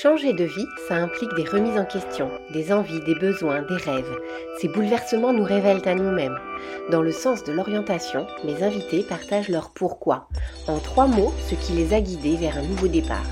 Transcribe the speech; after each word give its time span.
Changer 0.00 0.32
de 0.32 0.44
vie, 0.44 0.68
ça 0.86 0.94
implique 0.94 1.34
des 1.34 1.42
remises 1.42 1.76
en 1.76 1.84
question, 1.84 2.30
des 2.52 2.72
envies, 2.72 3.00
des 3.00 3.16
besoins, 3.16 3.62
des 3.62 3.74
rêves. 3.74 4.16
Ces 4.60 4.68
bouleversements 4.68 5.32
nous 5.32 5.42
révèlent 5.42 5.88
à 5.88 5.96
nous-mêmes. 5.96 6.38
Dans 6.92 7.02
le 7.02 7.10
sens 7.10 7.42
de 7.42 7.50
l'orientation, 7.50 8.24
mes 8.44 8.62
invités 8.62 9.02
partagent 9.02 9.48
leur 9.48 9.70
pourquoi, 9.70 10.28
en 10.68 10.78
trois 10.78 11.08
mots, 11.08 11.34
ce 11.50 11.56
qui 11.56 11.72
les 11.72 11.94
a 11.94 12.00
guidés 12.00 12.36
vers 12.36 12.58
un 12.58 12.62
nouveau 12.62 12.86
départ. 12.86 13.26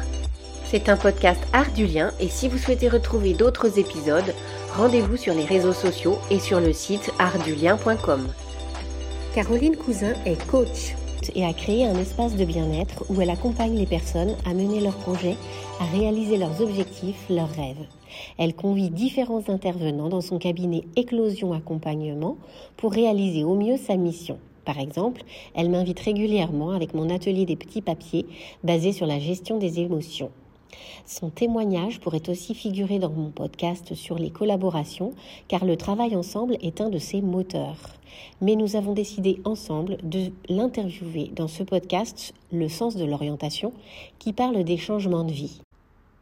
C'est 0.64 0.88
un 0.88 0.96
podcast 0.96 1.40
Art 1.52 1.70
du 1.70 1.86
lien 1.86 2.10
et 2.18 2.28
si 2.28 2.48
vous 2.48 2.58
souhaitez 2.58 2.88
retrouver 2.88 3.34
d'autres 3.34 3.78
épisodes, 3.78 4.34
rendez-vous 4.74 5.16
sur 5.16 5.34
les 5.34 5.44
réseaux 5.44 5.72
sociaux 5.72 6.18
et 6.32 6.40
sur 6.40 6.58
le 6.58 6.72
site 6.72 7.12
artdulien.com. 7.20 8.26
Caroline 9.36 9.76
Cousin 9.76 10.14
est 10.24 10.44
coach 10.48 10.96
et 11.34 11.44
a 11.44 11.52
créé 11.52 11.84
un 11.84 11.98
espace 11.98 12.36
de 12.36 12.44
bien-être 12.44 13.04
où 13.10 13.20
elle 13.20 13.30
accompagne 13.30 13.76
les 13.76 13.86
personnes 13.86 14.36
à 14.44 14.54
mener 14.54 14.80
leurs 14.80 14.96
projets, 14.96 15.36
à 15.80 15.84
réaliser 15.96 16.36
leurs 16.36 16.60
objectifs, 16.60 17.26
leurs 17.28 17.50
rêves. 17.50 17.86
Elle 18.38 18.54
convie 18.54 18.90
différents 18.90 19.48
intervenants 19.48 20.08
dans 20.08 20.20
son 20.20 20.38
cabinet 20.38 20.84
Éclosion 20.96 21.52
Accompagnement 21.52 22.36
pour 22.76 22.92
réaliser 22.92 23.44
au 23.44 23.54
mieux 23.54 23.76
sa 23.76 23.96
mission. 23.96 24.38
Par 24.64 24.78
exemple, 24.78 25.22
elle 25.54 25.70
m'invite 25.70 26.00
régulièrement 26.00 26.70
avec 26.70 26.92
mon 26.92 27.08
atelier 27.08 27.46
des 27.46 27.56
petits 27.56 27.82
papiers 27.82 28.26
basé 28.64 28.92
sur 28.92 29.06
la 29.06 29.18
gestion 29.18 29.58
des 29.58 29.80
émotions. 29.80 30.30
Son 31.04 31.30
témoignage 31.30 32.00
pourrait 32.00 32.28
aussi 32.28 32.54
figurer 32.54 32.98
dans 32.98 33.10
mon 33.10 33.30
podcast 33.30 33.94
sur 33.94 34.18
les 34.18 34.30
collaborations, 34.30 35.12
car 35.48 35.64
le 35.64 35.76
travail 35.76 36.16
ensemble 36.16 36.56
est 36.62 36.80
un 36.80 36.88
de 36.88 36.98
ses 36.98 37.20
moteurs. 37.20 37.94
Mais 38.40 38.54
nous 38.54 38.76
avons 38.76 38.92
décidé 38.92 39.40
ensemble 39.44 39.98
de 40.02 40.32
l'interviewer 40.48 41.30
dans 41.34 41.48
ce 41.48 41.62
podcast 41.62 42.34
Le 42.52 42.68
sens 42.68 42.96
de 42.96 43.04
l'orientation, 43.04 43.72
qui 44.18 44.32
parle 44.32 44.64
des 44.64 44.76
changements 44.76 45.24
de 45.24 45.32
vie 45.32 45.60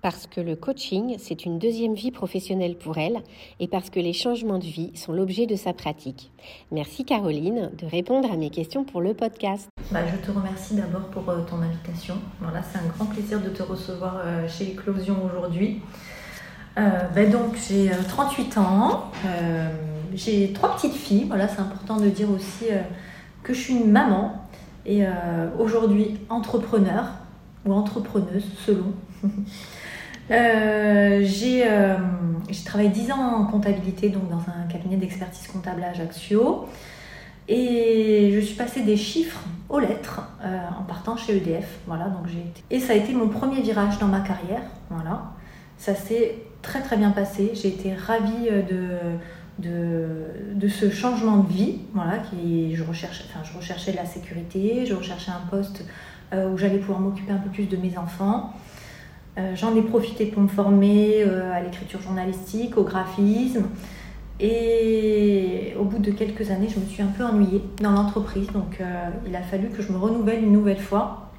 parce 0.04 0.26
que 0.26 0.42
le 0.42 0.54
coaching, 0.54 1.16
c'est 1.18 1.46
une 1.46 1.58
deuxième 1.58 1.94
vie 1.94 2.10
professionnelle 2.10 2.76
pour 2.76 2.98
elle 2.98 3.22
et 3.58 3.66
parce 3.66 3.88
que 3.88 3.98
les 3.98 4.12
changements 4.12 4.58
de 4.58 4.64
vie 4.64 4.94
sont 4.94 5.14
l'objet 5.14 5.46
de 5.46 5.56
sa 5.56 5.72
pratique. 5.72 6.30
Merci 6.70 7.06
Caroline 7.06 7.70
de 7.78 7.86
répondre 7.86 8.30
à 8.30 8.36
mes 8.36 8.50
questions 8.50 8.84
pour 8.84 9.00
le 9.00 9.14
podcast. 9.14 9.70
Bah, 9.90 10.00
je 10.06 10.18
te 10.18 10.30
remercie 10.30 10.74
d'abord 10.74 11.06
pour 11.08 11.26
euh, 11.30 11.40
ton 11.48 11.62
invitation. 11.62 12.16
Voilà, 12.38 12.60
c'est 12.62 12.76
un 12.76 12.86
grand 12.88 13.06
plaisir 13.06 13.40
de 13.40 13.48
te 13.48 13.62
recevoir 13.62 14.20
euh, 14.22 14.46
chez 14.46 14.72
Éclosion 14.72 15.16
aujourd'hui. 15.24 15.80
Euh, 16.76 16.82
bah, 17.14 17.24
donc 17.24 17.56
j'ai 17.66 17.90
38 18.06 18.58
ans, 18.58 19.10
j'ai 20.12 20.52
trois 20.52 20.76
petites 20.76 20.96
filles. 20.96 21.24
Voilà, 21.28 21.48
c'est 21.48 21.60
important 21.60 21.96
de 21.96 22.10
dire 22.10 22.30
aussi 22.30 22.66
que 23.42 23.54
je 23.54 23.58
suis 23.58 23.74
une 23.74 23.90
maman 23.90 24.34
et 24.84 25.06
aujourd'hui 25.58 26.18
entrepreneur 26.28 27.06
ou 27.64 27.72
entrepreneuse 27.72 28.44
selon. 28.66 28.92
Euh, 30.30 31.22
j'ai 31.24 32.64
travaillé 32.64 32.88
10 32.88 33.12
ans 33.12 33.40
en 33.40 33.44
comptabilité, 33.46 34.08
donc 34.08 34.28
dans 34.28 34.40
un 34.48 34.66
cabinet 34.70 34.96
d'expertise 34.96 35.46
comptable 35.46 35.82
à 35.82 35.90
Ajaccio. 35.90 36.66
Et 37.46 38.30
je 38.34 38.40
suis 38.40 38.54
passée 38.54 38.82
des 38.82 38.96
chiffres 38.96 39.42
aux 39.68 39.78
lettres 39.78 40.22
euh, 40.42 40.58
en 40.80 40.82
partant 40.84 41.16
chez 41.16 41.36
EDF. 41.36 41.78
Voilà, 41.86 42.06
donc 42.06 42.26
j'ai 42.26 42.42
Et 42.74 42.80
ça 42.80 42.94
a 42.94 42.96
été 42.96 43.12
mon 43.12 43.28
premier 43.28 43.60
virage 43.60 43.98
dans 43.98 44.06
ma 44.06 44.20
carrière. 44.20 44.62
Voilà. 44.88 45.32
Ça 45.76 45.94
s'est 45.94 46.36
très 46.62 46.80
très 46.80 46.96
bien 46.96 47.10
passé. 47.10 47.50
J'ai 47.54 47.68
été 47.68 47.94
ravie 47.94 48.48
euh, 48.50 48.62
de, 49.58 49.68
de, 49.68 50.54
de, 50.54 50.68
ce 50.68 50.90
changement 50.90 51.38
de 51.38 51.52
vie. 51.52 51.80
Voilà, 51.92 52.18
qui, 52.18 52.74
je, 52.74 52.82
recherchais, 52.82 53.24
enfin, 53.28 53.44
je 53.44 53.54
recherchais 53.56 53.92
de 53.92 53.98
la 53.98 54.06
sécurité, 54.06 54.86
je 54.86 54.94
recherchais 54.94 55.30
un 55.30 55.46
poste 55.50 55.84
où 56.32 56.58
j'allais 56.58 56.78
pouvoir 56.78 56.98
m'occuper 56.98 57.30
un 57.30 57.36
peu 57.38 57.48
plus 57.48 57.66
de 57.66 57.76
mes 57.76 57.96
enfants. 57.96 58.54
Euh, 59.36 59.56
j'en 59.56 59.74
ai 59.74 59.82
profité 59.82 60.26
pour 60.26 60.42
me 60.42 60.48
former 60.48 61.22
euh, 61.22 61.52
à 61.52 61.60
l'écriture 61.60 62.00
journalistique, 62.00 62.76
au 62.76 62.84
graphisme. 62.84 63.64
Et 64.40 65.74
au 65.78 65.84
bout 65.84 65.98
de 65.98 66.10
quelques 66.10 66.50
années, 66.50 66.68
je 66.68 66.80
me 66.80 66.86
suis 66.86 67.02
un 67.02 67.08
peu 67.08 67.24
ennuyée 67.24 67.62
dans 67.80 67.92
l'entreprise. 67.92 68.50
Donc 68.52 68.80
euh, 68.80 69.10
il 69.26 69.34
a 69.34 69.42
fallu 69.42 69.68
que 69.68 69.82
je 69.82 69.92
me 69.92 69.98
renouvelle 69.98 70.42
une 70.42 70.52
nouvelle 70.52 70.80
fois. 70.80 71.30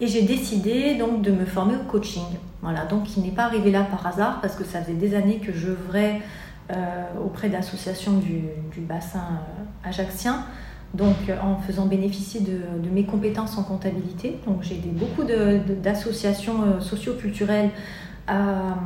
Et 0.00 0.08
j'ai 0.08 0.22
décidé 0.22 0.96
donc 0.96 1.22
de 1.22 1.30
me 1.30 1.44
former 1.44 1.74
au 1.76 1.90
coaching. 1.90 2.24
Voilà, 2.60 2.84
donc 2.86 3.16
il 3.16 3.22
n'est 3.22 3.30
pas 3.30 3.44
arrivé 3.44 3.70
là 3.70 3.84
par 3.84 4.06
hasard 4.06 4.40
parce 4.40 4.56
que 4.56 4.64
ça 4.64 4.80
faisait 4.82 4.94
des 4.94 5.14
années 5.14 5.38
que 5.38 5.52
je 5.52 5.70
euh, 6.70 7.04
auprès 7.24 7.48
d'associations 7.48 8.18
du, 8.18 8.44
bassin 8.80 9.40
ajaxien 9.84 10.44
donc 10.94 11.16
euh, 11.28 11.36
en 11.42 11.56
faisant 11.56 11.86
bénéficier 11.86 12.40
de, 12.40 12.88
mes 12.90 13.04
compétences 13.04 13.56
en 13.58 13.62
comptabilité. 13.62 14.38
Donc 14.46 14.62
j'ai 14.62 14.76
aidé 14.76 14.90
beaucoup 14.90 15.24
d'associations 15.24 16.62
euh, 16.62 16.80
socioculturelles 16.80 17.70
à, 18.26 18.76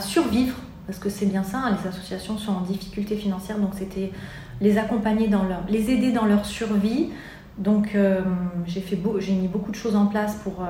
survivre, 0.00 0.56
parce 0.86 0.98
que 0.98 1.08
c'est 1.08 1.26
bien 1.26 1.42
ça, 1.42 1.58
hein, 1.58 1.76
les 1.82 1.88
associations 1.88 2.38
sont 2.38 2.52
en 2.52 2.60
difficulté 2.60 3.16
financière, 3.16 3.58
donc 3.58 3.70
c'était 3.74 4.12
les 4.60 4.78
accompagner 4.78 5.28
dans 5.28 5.44
leur, 5.44 5.62
les 5.68 5.90
aider 5.90 6.12
dans 6.12 6.24
leur 6.24 6.46
survie. 6.46 7.10
Donc 7.58 7.94
euh, 7.94 8.20
j'ai 8.66 9.32
mis 9.32 9.48
beaucoup 9.48 9.70
de 9.70 9.76
choses 9.76 9.96
en 9.96 10.06
place 10.06 10.36
pour 10.36 10.62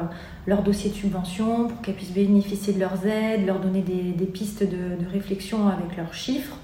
leur 0.47 0.62
dossier 0.62 0.91
de 0.91 0.94
subvention, 0.94 1.69
pour 1.69 1.81
qu'elles 1.81 1.97
puissent 1.97 2.12
bénéficier 2.12 2.72
de 2.72 2.81
leurs 2.81 3.04
aides, 3.06 3.44
leur 3.44 3.59
donner 3.60 3.82
des, 3.82 4.26
pistes 4.26 4.62
de 4.62 5.06
réflexion 5.12 5.69
avec 5.69 5.97
leurs 5.97 6.15
chiffres. 6.15 6.56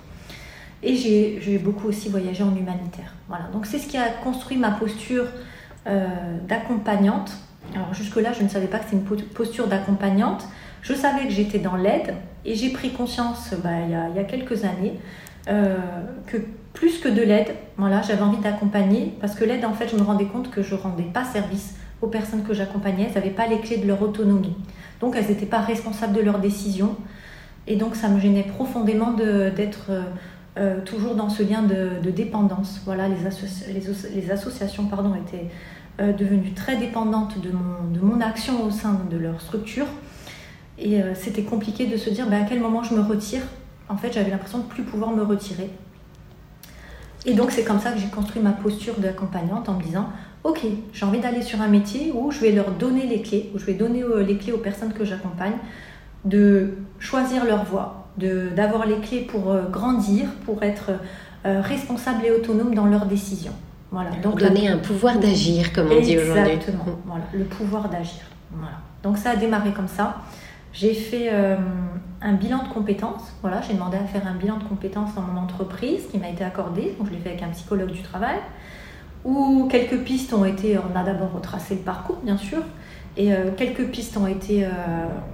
Et 0.82 0.96
j'ai 0.96 1.58
beaucoup 1.58 1.88
aussi 1.88 2.08
voyagé 2.08 2.42
en 2.42 2.54
humanitaire. 2.56 3.14
Voilà. 3.28 3.44
Donc 3.52 3.66
c'est 3.66 3.78
ce 3.78 3.86
qui 3.86 3.96
a 3.96 4.08
construit 4.08 4.56
ma 4.56 4.72
posture 4.72 5.26
euh, 5.86 6.06
d'accompagnante. 6.48 7.32
Alors 7.74 7.94
jusque-là, 7.94 8.32
je 8.32 8.42
ne 8.42 8.48
savais 8.48 8.66
pas 8.66 8.78
que 8.78 8.84
c'était 8.84 8.96
une 8.96 9.24
posture 9.24 9.68
d'accompagnante. 9.68 10.44
Je 10.82 10.94
savais 10.94 11.24
que 11.24 11.30
j'étais 11.30 11.60
dans 11.60 11.76
l'aide 11.76 12.14
et 12.44 12.56
j'ai 12.56 12.70
pris 12.70 12.90
conscience 12.90 13.54
bah, 13.62 13.70
il, 13.84 14.16
y 14.16 14.18
a, 14.18 14.24
quelques 14.24 14.64
années 14.64 14.98
euh, 15.48 15.76
que 16.26 16.38
plus 16.72 16.98
que 16.98 17.08
de 17.08 17.22
l'aide, 17.22 17.54
voilà, 17.76 18.02
j'avais 18.02 18.22
envie 18.22 18.40
d'accompagner 18.40 19.14
parce 19.20 19.34
que 19.34 19.44
l'aide, 19.44 19.64
en 19.64 19.74
fait, 19.74 19.88
je 19.88 19.96
me 19.96 20.02
rendais 20.02 20.24
compte 20.24 20.50
que 20.50 20.62
je 20.62 20.74
ne 20.74 20.80
rendais 20.80 21.04
pas 21.04 21.24
service 21.24 21.76
aux 22.00 22.08
personnes 22.08 22.42
que 22.42 22.54
j'accompagnais. 22.54 23.04
Elles 23.08 23.14
n'avaient 23.14 23.30
pas 23.30 23.46
les 23.46 23.60
clés 23.60 23.76
de 23.76 23.86
leur 23.86 24.02
autonomie. 24.02 24.56
Donc 25.00 25.14
elles 25.16 25.28
n'étaient 25.28 25.46
pas 25.46 25.60
responsables 25.60 26.14
de 26.14 26.20
leurs 26.20 26.40
décisions. 26.40 26.96
Et 27.68 27.76
donc 27.76 27.94
ça 27.94 28.08
me 28.08 28.18
gênait 28.18 28.42
profondément 28.42 29.12
d'être... 29.12 29.90
Euh, 29.90 30.02
euh, 30.58 30.82
toujours 30.84 31.14
dans 31.14 31.30
ce 31.30 31.42
lien 31.42 31.62
de, 31.62 32.10
dépendance. 32.10 32.82
Voilà, 32.84 33.08
les, 33.08 34.30
associations 34.30 34.86
étaient 35.16 35.48
euh, 36.00 36.12
devenues 36.12 36.52
très 36.52 36.76
dépendantes 36.76 37.40
de 37.40 37.50
mon, 37.50 37.90
de 37.90 38.00
mon, 38.00 38.20
action 38.20 38.62
au 38.66 38.70
sein 38.70 39.00
de 39.10 39.16
leur 39.16 39.40
structure. 39.40 39.86
Et 40.78 41.02
euh, 41.02 41.14
c'était 41.14 41.44
compliqué 41.44 41.86
de 41.86 41.96
se 41.96 42.10
dire 42.10 42.28
ben, 42.28 42.42
à 42.42 42.44
quel 42.46 42.60
moment 42.60 42.82
je 42.82 42.94
me 42.94 43.00
retire? 43.00 43.40
En 43.88 43.96
fait, 43.96 44.12
j'avais 44.12 44.30
l'impression 44.30 44.58
de 44.58 44.64
ne 44.64 44.68
plus 44.68 44.82
pouvoir 44.82 45.12
me 45.12 45.22
retirer. 45.22 45.70
Et 47.24 47.32
donc, 47.32 47.50
c'est 47.50 47.64
comme 47.64 47.80
ça 47.80 47.92
que 47.92 47.98
j'ai 47.98 48.08
construit 48.08 48.42
ma 48.42 48.52
posture 48.52 48.98
d'accompagnante 48.98 49.70
en 49.70 49.74
me 49.74 49.82
disant 49.82 50.10
Ok, 50.44 50.66
j'ai 50.92 51.06
envie 51.06 51.20
d'aller 51.20 51.40
sur 51.40 51.62
un 51.62 51.68
métier 51.68 52.12
où 52.14 52.30
je 52.30 52.40
vais 52.40 52.52
leur 52.52 52.72
donner 52.72 53.06
les 53.06 53.22
clés, 53.22 53.50
où 53.54 53.58
je 53.58 53.64
vais 53.64 53.74
donner 53.74 54.02
les 54.26 54.36
clés 54.36 54.52
aux 54.52 54.58
personnes 54.58 54.92
que 54.92 55.04
j'accompagne, 55.04 55.54
de 56.24 56.74
choisir 56.98 57.44
leur 57.44 57.64
voie, 57.64 58.01
d'avoir 58.16 58.86
les 58.86 58.98
clés 58.98 59.20
pour 59.20 59.50
euh, 59.50 59.68
grandir, 59.68 60.26
pour 60.44 60.62
être 60.62 60.90
euh, 61.46 61.60
responsable 61.60 62.24
et 62.24 62.30
autonome 62.30 62.74
dans 62.74 62.86
leurs 62.86 63.06
décisions. 63.06 63.54
Voilà. 63.90 64.10
Donc, 64.22 64.38
Donner 64.38 64.68
un 64.68 64.78
pouvoir 64.78 65.18
d'agir, 65.18 65.72
comme 65.72 65.90
on 65.90 66.00
dit 66.00 66.18
aujourd'hui. 66.18 66.52
Exactement, 66.54 66.84
voilà, 67.06 67.24
le 67.32 67.44
pouvoir 67.44 67.88
d'agir. 67.88 68.22
Voilà. 68.50 68.76
Donc 69.02 69.18
ça 69.18 69.30
a 69.30 69.36
démarré 69.36 69.70
comme 69.72 69.88
ça. 69.88 70.18
J'ai 70.72 70.94
fait 70.94 71.28
euh, 71.30 71.56
un 72.22 72.32
bilan 72.32 72.62
de 72.64 72.68
compétences. 72.68 73.34
Voilà, 73.42 73.60
j'ai 73.60 73.74
demandé 73.74 73.98
à 73.98 74.04
faire 74.04 74.26
un 74.26 74.34
bilan 74.34 74.56
de 74.58 74.64
compétences 74.64 75.14
dans 75.14 75.22
mon 75.22 75.40
entreprise 75.40 76.02
qui 76.10 76.18
m'a 76.18 76.28
été 76.28 76.44
accordé. 76.44 76.94
Donc 76.98 77.08
je 77.08 77.12
l'ai 77.12 77.18
fait 77.18 77.30
avec 77.30 77.42
un 77.42 77.48
psychologue 77.48 77.90
du 77.90 78.02
travail. 78.02 78.36
Où 79.24 79.68
quelques 79.70 80.02
pistes 80.04 80.32
ont 80.32 80.44
été. 80.44 80.78
On 80.78 80.98
a 80.98 81.04
d'abord 81.04 81.32
retracé 81.34 81.74
le 81.74 81.80
parcours, 81.82 82.18
bien 82.24 82.36
sûr, 82.36 82.58
et 83.16 83.30
quelques 83.56 83.86
pistes 83.86 84.16
ont 84.16 84.26
été, 84.26 84.66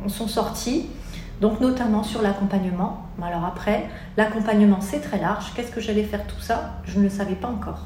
sont 0.08 0.29
sorties. 0.29 0.91
Donc 1.40 1.61
notamment 1.61 2.02
sur 2.02 2.23
l'accompagnement. 2.23 3.06
Alors 3.23 3.44
après, 3.44 3.88
l'accompagnement 4.17 4.81
c'est 4.81 5.00
très 5.00 5.20
large. 5.20 5.52
Qu'est-ce 5.55 5.70
que 5.70 5.81
j'allais 5.81 6.05
faire 6.05 6.26
tout 6.26 6.40
ça? 6.40 6.81
Je 6.85 6.99
ne 6.99 7.05
le 7.05 7.11
savais 7.11 7.35
pas 7.35 7.49
encore. 7.49 7.82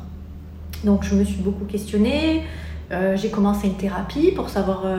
Donc 0.84 1.04
je 1.04 1.14
me 1.14 1.25
suis 1.25 1.43
beaucoup 1.43 1.64
questionnée. 1.64 2.44
Euh, 2.93 3.16
j'ai 3.16 3.31
commencé 3.31 3.69
une 3.69 3.76
thérapie 3.76 4.32
pour 4.32 4.50
savoir, 4.50 4.84
euh, 4.84 4.99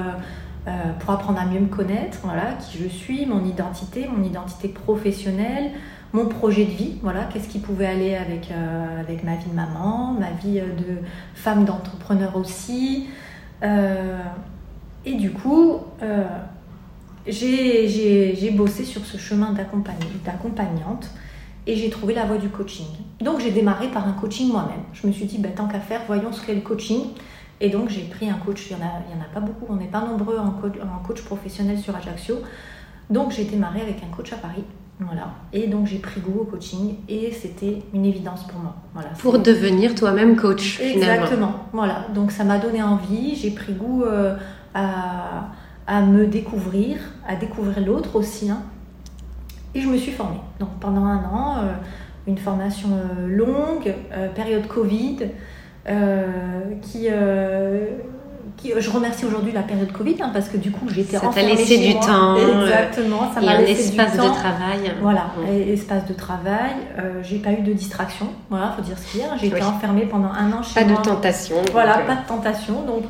euh, 0.68 0.72
pour 1.00 1.12
apprendre 1.12 1.40
à 1.40 1.46
mieux 1.46 1.60
me 1.60 1.68
connaître, 1.68 2.20
voilà, 2.24 2.54
qui 2.54 2.78
je 2.78 2.88
suis, 2.88 3.26
mon 3.26 3.46
identité, 3.46 4.08
mon 4.08 4.24
identité 4.24 4.68
professionnelle, 4.68 5.72
mon 6.12 6.28
projet 6.28 6.66
de 6.66 6.72
vie, 6.72 6.96
voilà, 7.02 7.24
qu'est-ce 7.26 7.48
qui 7.48 7.60
pouvait 7.60 7.88
aller 7.88 8.16
avec, 8.16 8.52
avec 9.00 9.24
ma 9.24 9.36
vie 9.36 9.50
de 9.50 9.56
maman, 9.56 10.14
ma 10.14 10.30
vie 10.30 10.60
de 10.62 11.00
femme 11.34 11.66
d'entrepreneur 11.66 12.36
aussi. 12.38 13.08
et 13.64 15.16
du 15.16 15.32
coup, 15.32 15.80
j'ai 17.28 18.52
bossé 18.52 18.84
sur 18.84 19.06
ce 19.06 19.18
chemin 19.18 19.54
d'accompagnante 19.54 21.10
et 21.66 21.76
j'ai 21.76 21.90
trouvé 21.90 22.14
la 22.14 22.26
voie 22.26 22.38
du 22.38 22.50
coaching. 22.50 22.88
Donc 23.22 23.40
j'ai 23.40 23.52
démarré 23.52 23.88
par 23.88 24.08
un 24.08 24.14
coaching 24.14 24.52
moi-même. 24.52 24.84
Je 24.94 25.08
me 25.08 25.12
suis 25.14 25.26
dit, 25.26 25.38
bah, 25.38 25.50
tant 25.56 25.68
qu'à 25.68 25.80
faire, 25.80 26.02
voyons 26.08 26.32
ce 26.32 26.46
qu'est 26.46 26.56
le 26.56 26.62
coaching. 26.62 27.06
Et 27.62 27.70
donc 27.70 27.90
j'ai 27.90 28.02
pris 28.02 28.30
un 28.30 28.34
coach, 28.34 28.68
il 28.70 28.76
n'y 28.76 28.84
en, 28.84 28.86
en 28.86 29.22
a 29.22 29.34
pas 29.34 29.40
beaucoup, 29.40 29.66
on 29.70 29.76
n'est 29.76 29.86
pas 29.86 30.02
nombreux 30.02 30.38
en 30.38 30.52
coach, 30.52 30.74
en 30.82 31.02
coach 31.06 31.22
professionnel 31.22 31.80
sur 31.80 31.96
Ajaccio. 31.96 32.40
Donc 33.10 33.32
j'ai 33.32 33.46
démarré 33.46 33.82
avec 33.82 34.04
un 34.04 34.14
coach 34.14 34.34
à 34.34 34.38
Paris. 34.38 34.64
Voilà. 35.00 35.32
Et 35.54 35.68
donc 35.68 35.88
j'ai 35.88 35.98
pris 36.00 36.22
goût 36.22 36.42
au 36.42 36.44
coaching 36.46 36.96
et 37.08 37.32
c'était 37.32 37.82
une 37.94 38.06
évidence 38.06 38.44
pour 38.44 38.60
moi. 38.60 38.76
Voilà. 38.94 39.10
Pour 39.20 39.40
devenir 39.40 39.96
toi-même 39.96 40.36
coach, 40.36 40.78
finalement. 40.78 41.24
Exactement. 41.24 41.54
Voilà. 41.72 42.08
Donc 42.14 42.32
ça 42.32 42.44
m'a 42.44 42.58
donné 42.58 42.84
envie. 42.84 43.36
J'ai 43.36 43.52
pris 43.52 43.74
goût 43.74 44.04
euh, 44.04 44.36
à, 44.74 45.48
à 45.88 46.02
me 46.02 46.26
découvrir, 46.28 46.98
à 47.28 47.36
découvrir 47.36 47.80
l'autre 47.86 48.16
aussi. 48.16 48.50
hein. 48.50 48.62
Et 49.76 49.82
je 49.82 49.88
me 49.88 49.98
suis 49.98 50.12
formée. 50.12 50.40
Donc 50.60 50.70
pendant 50.80 51.04
un 51.06 51.18
an, 51.26 51.56
euh, 51.58 51.74
une 52.28 52.38
formation 52.38 52.90
euh, 52.94 53.28
longue, 53.28 53.94
euh, 54.14 54.28
période 54.30 54.68
Covid, 54.68 55.18
qui, 56.82 57.08
qui- 58.58 58.72
je 58.80 58.90
remercie 58.90 59.26
aujourd'hui 59.26 59.52
la 59.52 59.64
période 59.64 59.92
Covid 59.92 60.16
hein, 60.22 60.30
parce 60.32 60.48
que 60.48 60.56
du 60.58 60.72
coup 60.72 60.88
j'étais 60.88 61.16
Ça 61.18 61.22
t'a 61.22 61.28
enfermée 61.28 61.56
laissé 61.56 61.76
chez 61.78 61.88
du 61.90 61.94
moi. 61.96 62.06
temps, 62.06 62.36
Exactement. 62.38 63.34
Ça 63.34 63.42
m'a 63.42 63.52
un 63.54 63.58
laissé 63.62 63.92
du 63.92 64.00
espace 64.00 64.14
de 64.14 64.18
travail. 64.34 64.94
Voilà, 65.02 65.26
espace 65.68 66.06
de 66.06 66.14
travail. 66.14 66.72
J'ai 67.24 67.40
pas 67.40 67.52
eu 67.52 67.62
de 67.62 67.74
distraction. 67.74 68.28
Voilà, 68.50 68.72
faut 68.78 68.82
dire 68.84 68.98
ce 68.98 69.12
qu'il 69.12 69.22
y 69.22 69.24
a. 69.24 69.36
J'ai 69.38 69.48
été 69.48 69.62
enfermée 69.64 70.06
pendant 70.06 70.30
un 70.32 70.52
an 70.54 70.62
chez 70.64 70.76
Pas 70.76 70.86
de 70.86 70.92
moi. 70.94 71.02
tentation. 71.02 71.56
Voilà, 71.72 71.98
pas 72.00 72.16
de 72.16 72.28
tentation. 72.28 72.84
Donc, 72.86 73.04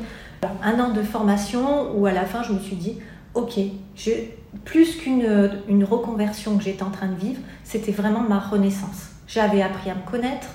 un 0.62 0.80
an 0.80 0.92
de 0.92 1.02
formation 1.02 1.96
où 1.96 2.06
à 2.06 2.12
la 2.12 2.24
fin, 2.24 2.42
je 2.42 2.52
me 2.52 2.58
suis 2.58 2.76
dit, 2.76 2.98
ok, 3.34 3.58
j'ai 3.96 4.36
plus 4.64 4.96
qu'une 4.96 5.50
une 5.68 5.84
reconversion 5.84 6.56
que 6.56 6.64
j'étais 6.64 6.82
en 6.82 6.90
train 6.90 7.08
de 7.08 7.16
vivre, 7.16 7.40
c'était 7.64 7.92
vraiment 7.92 8.20
ma 8.20 8.38
renaissance. 8.38 9.10
J'avais 9.26 9.62
appris 9.62 9.90
à 9.90 9.94
me 9.94 10.10
connaître, 10.10 10.48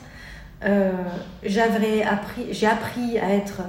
euh, 0.66 0.92
j'avais 1.44 2.04
appris, 2.04 2.48
j'ai 2.52 2.68
appris 2.68 3.20
à 3.20 3.34
être 3.34 3.62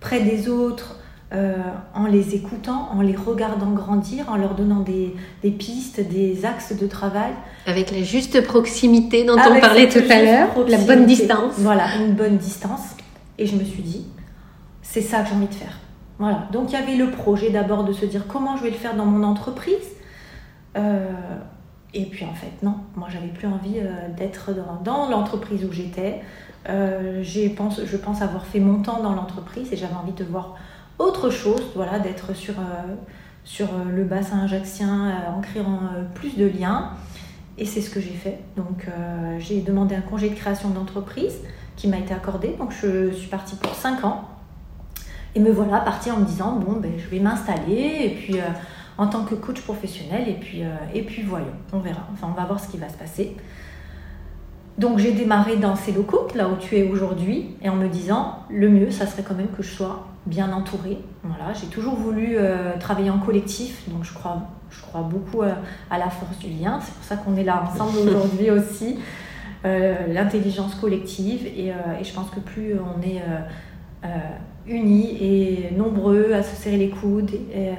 près 0.00 0.20
des 0.20 0.48
autres. 0.48 1.00
euh, 1.32 1.56
en 1.94 2.06
les 2.06 2.34
écoutant, 2.34 2.88
en 2.92 3.00
les 3.00 3.16
regardant 3.16 3.70
grandir, 3.72 4.28
en 4.28 4.36
leur 4.36 4.54
donnant 4.54 4.80
des, 4.80 5.14
des 5.42 5.50
pistes, 5.50 6.00
des 6.00 6.44
axes 6.44 6.76
de 6.76 6.86
travail. 6.86 7.32
Avec 7.66 7.90
la 7.90 8.02
juste 8.02 8.42
proximité 8.44 9.24
dont 9.24 9.34
on 9.34 9.60
parlait 9.60 9.88
tout 9.88 10.02
à 10.10 10.22
l'heure, 10.22 10.48
la 10.68 10.78
bonne 10.78 11.06
distance. 11.06 11.54
Voilà, 11.58 11.96
une 11.96 12.12
bonne 12.12 12.36
distance. 12.36 12.82
Et 13.38 13.46
je 13.46 13.56
me 13.56 13.64
suis 13.64 13.82
dit, 13.82 14.06
c'est 14.84 15.00
ça 15.00 15.22
que 15.22 15.30
j'ai 15.30 15.34
envie 15.34 15.48
de 15.48 15.54
faire. 15.54 15.78
Voilà. 16.18 16.46
Donc 16.52 16.70
il 16.70 16.74
y 16.74 16.76
avait 16.76 16.94
le 16.94 17.10
projet 17.10 17.50
d'abord 17.50 17.82
de 17.82 17.92
se 17.92 18.04
dire 18.04 18.28
comment 18.28 18.56
je 18.56 18.62
vais 18.62 18.70
le 18.70 18.76
faire 18.76 18.94
dans 18.94 19.06
mon 19.06 19.26
entreprise. 19.26 19.88
Euh, 20.76 21.10
et 21.92 22.04
puis 22.04 22.24
en 22.24 22.34
fait, 22.34 22.62
non, 22.62 22.76
moi 22.94 23.08
j'avais 23.10 23.28
plus 23.28 23.48
envie 23.48 23.78
euh, 23.78 24.08
d'être 24.16 24.50
dans, 24.84 25.08
l'entreprise 25.08 25.64
où 25.64 25.72
j'étais. 25.72 26.20
Euh, 26.68 27.22
je 27.22 27.48
pense 27.48 28.22
avoir 28.22 28.46
fait 28.46 28.60
mon 28.60 28.82
temps 28.82 29.02
dans 29.02 29.14
l'entreprise 29.14 29.72
et 29.72 29.76
j'avais 29.76 29.94
envie 29.94 30.12
de 30.12 30.24
voir 30.24 30.54
autre 30.98 31.30
chose, 31.30 31.62
voilà, 31.74 31.98
d'être 31.98 32.34
sur, 32.36 32.54
le 33.92 34.04
bassin 34.04 34.44
ajaxien 34.44 35.12
en 35.36 35.40
créant 35.40 35.80
plus 36.14 36.36
de 36.36 36.46
liens. 36.46 36.90
Et 37.58 37.66
c'est 37.66 37.80
ce 37.80 37.90
que 37.90 38.00
j'ai 38.00 38.14
fait. 38.14 38.38
Donc 38.56 38.86
j'ai 39.38 39.60
demandé 39.60 39.94
un 39.94 40.00
congé 40.00 40.30
de 40.30 40.34
création 40.34 40.70
d'entreprise 40.70 41.34
qui 41.76 41.88
m'a 41.88 41.98
été 41.98 42.14
accordé. 42.14 42.54
Donc 42.58 42.72
je 42.72 43.10
suis 43.10 43.28
partie 43.28 43.56
pour 43.56 43.74
5 43.74 44.04
ans. 44.04 44.33
Et 45.34 45.40
me 45.40 45.50
voilà 45.50 45.80
partie 45.80 46.10
en 46.10 46.18
me 46.18 46.24
disant, 46.24 46.56
bon, 46.56 46.78
ben, 46.78 46.92
je 46.96 47.08
vais 47.08 47.18
m'installer 47.18 48.00
et 48.04 48.10
puis 48.10 48.38
euh, 48.38 48.44
en 48.98 49.08
tant 49.08 49.24
que 49.24 49.34
coach 49.34 49.60
professionnel 49.62 50.28
et 50.28 50.34
puis, 50.34 50.62
euh, 50.62 50.68
et 50.94 51.02
puis 51.02 51.22
voyons, 51.22 51.46
on 51.72 51.78
verra. 51.78 52.06
Enfin, 52.12 52.28
on 52.30 52.38
va 52.38 52.46
voir 52.46 52.60
ce 52.60 52.68
qui 52.68 52.78
va 52.78 52.88
se 52.88 52.96
passer. 52.96 53.36
Donc 54.78 54.98
j'ai 54.98 55.12
démarré 55.12 55.56
dans 55.56 55.76
ces 55.76 55.92
locaux, 55.92 56.26
là 56.34 56.48
où 56.48 56.56
tu 56.56 56.76
es 56.76 56.88
aujourd'hui, 56.88 57.56
et 57.62 57.68
en 57.68 57.76
me 57.76 57.88
disant, 57.88 58.40
le 58.50 58.68
mieux, 58.68 58.90
ça 58.90 59.06
serait 59.06 59.22
quand 59.22 59.34
même 59.34 59.50
que 59.56 59.62
je 59.62 59.70
sois 59.70 60.08
bien 60.26 60.52
entourée. 60.52 60.98
Voilà, 61.22 61.52
j'ai 61.52 61.66
toujours 61.66 61.94
voulu 61.94 62.36
euh, 62.36 62.76
travailler 62.78 63.10
en 63.10 63.18
collectif, 63.18 63.88
donc 63.88 64.04
je 64.04 64.12
crois, 64.12 64.42
je 64.70 64.80
crois 64.80 65.02
beaucoup 65.02 65.42
à, 65.42 65.58
à 65.90 65.98
la 65.98 66.10
force 66.10 66.38
du 66.38 66.48
lien. 66.48 66.80
C'est 66.82 66.94
pour 66.94 67.04
ça 67.04 67.16
qu'on 67.16 67.36
est 67.36 67.44
là 67.44 67.64
ensemble 67.70 67.98
aujourd'hui 68.08 68.50
aussi. 68.50 68.98
Euh, 69.64 69.94
L'intelligence 70.08 70.74
collective, 70.74 71.46
et, 71.46 71.70
euh, 71.70 71.98
et, 72.00 72.04
je 72.04 72.12
pense 72.12 72.30
que 72.30 72.40
plus 72.40 72.74
on 72.74 73.00
est 73.00 73.22
unis 74.66 75.16
et 75.20 75.70
nombreux 75.76 76.32
à 76.32 76.42
se 76.42 76.56
serrer 76.56 76.76
les 76.76 76.90
coudes, 76.90 77.32
et, 77.32 77.70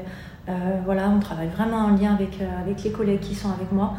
euh, 0.47 0.51
voilà, 0.85 1.09
on 1.09 1.19
travaille 1.19 1.49
vraiment 1.49 1.77
en 1.77 1.95
lien 1.95 2.13
avec, 2.13 2.39
euh, 2.41 2.73
les 2.83 2.91
collègues 2.91 3.19
qui 3.19 3.35
sont 3.35 3.49
avec 3.49 3.71
moi. 3.71 3.93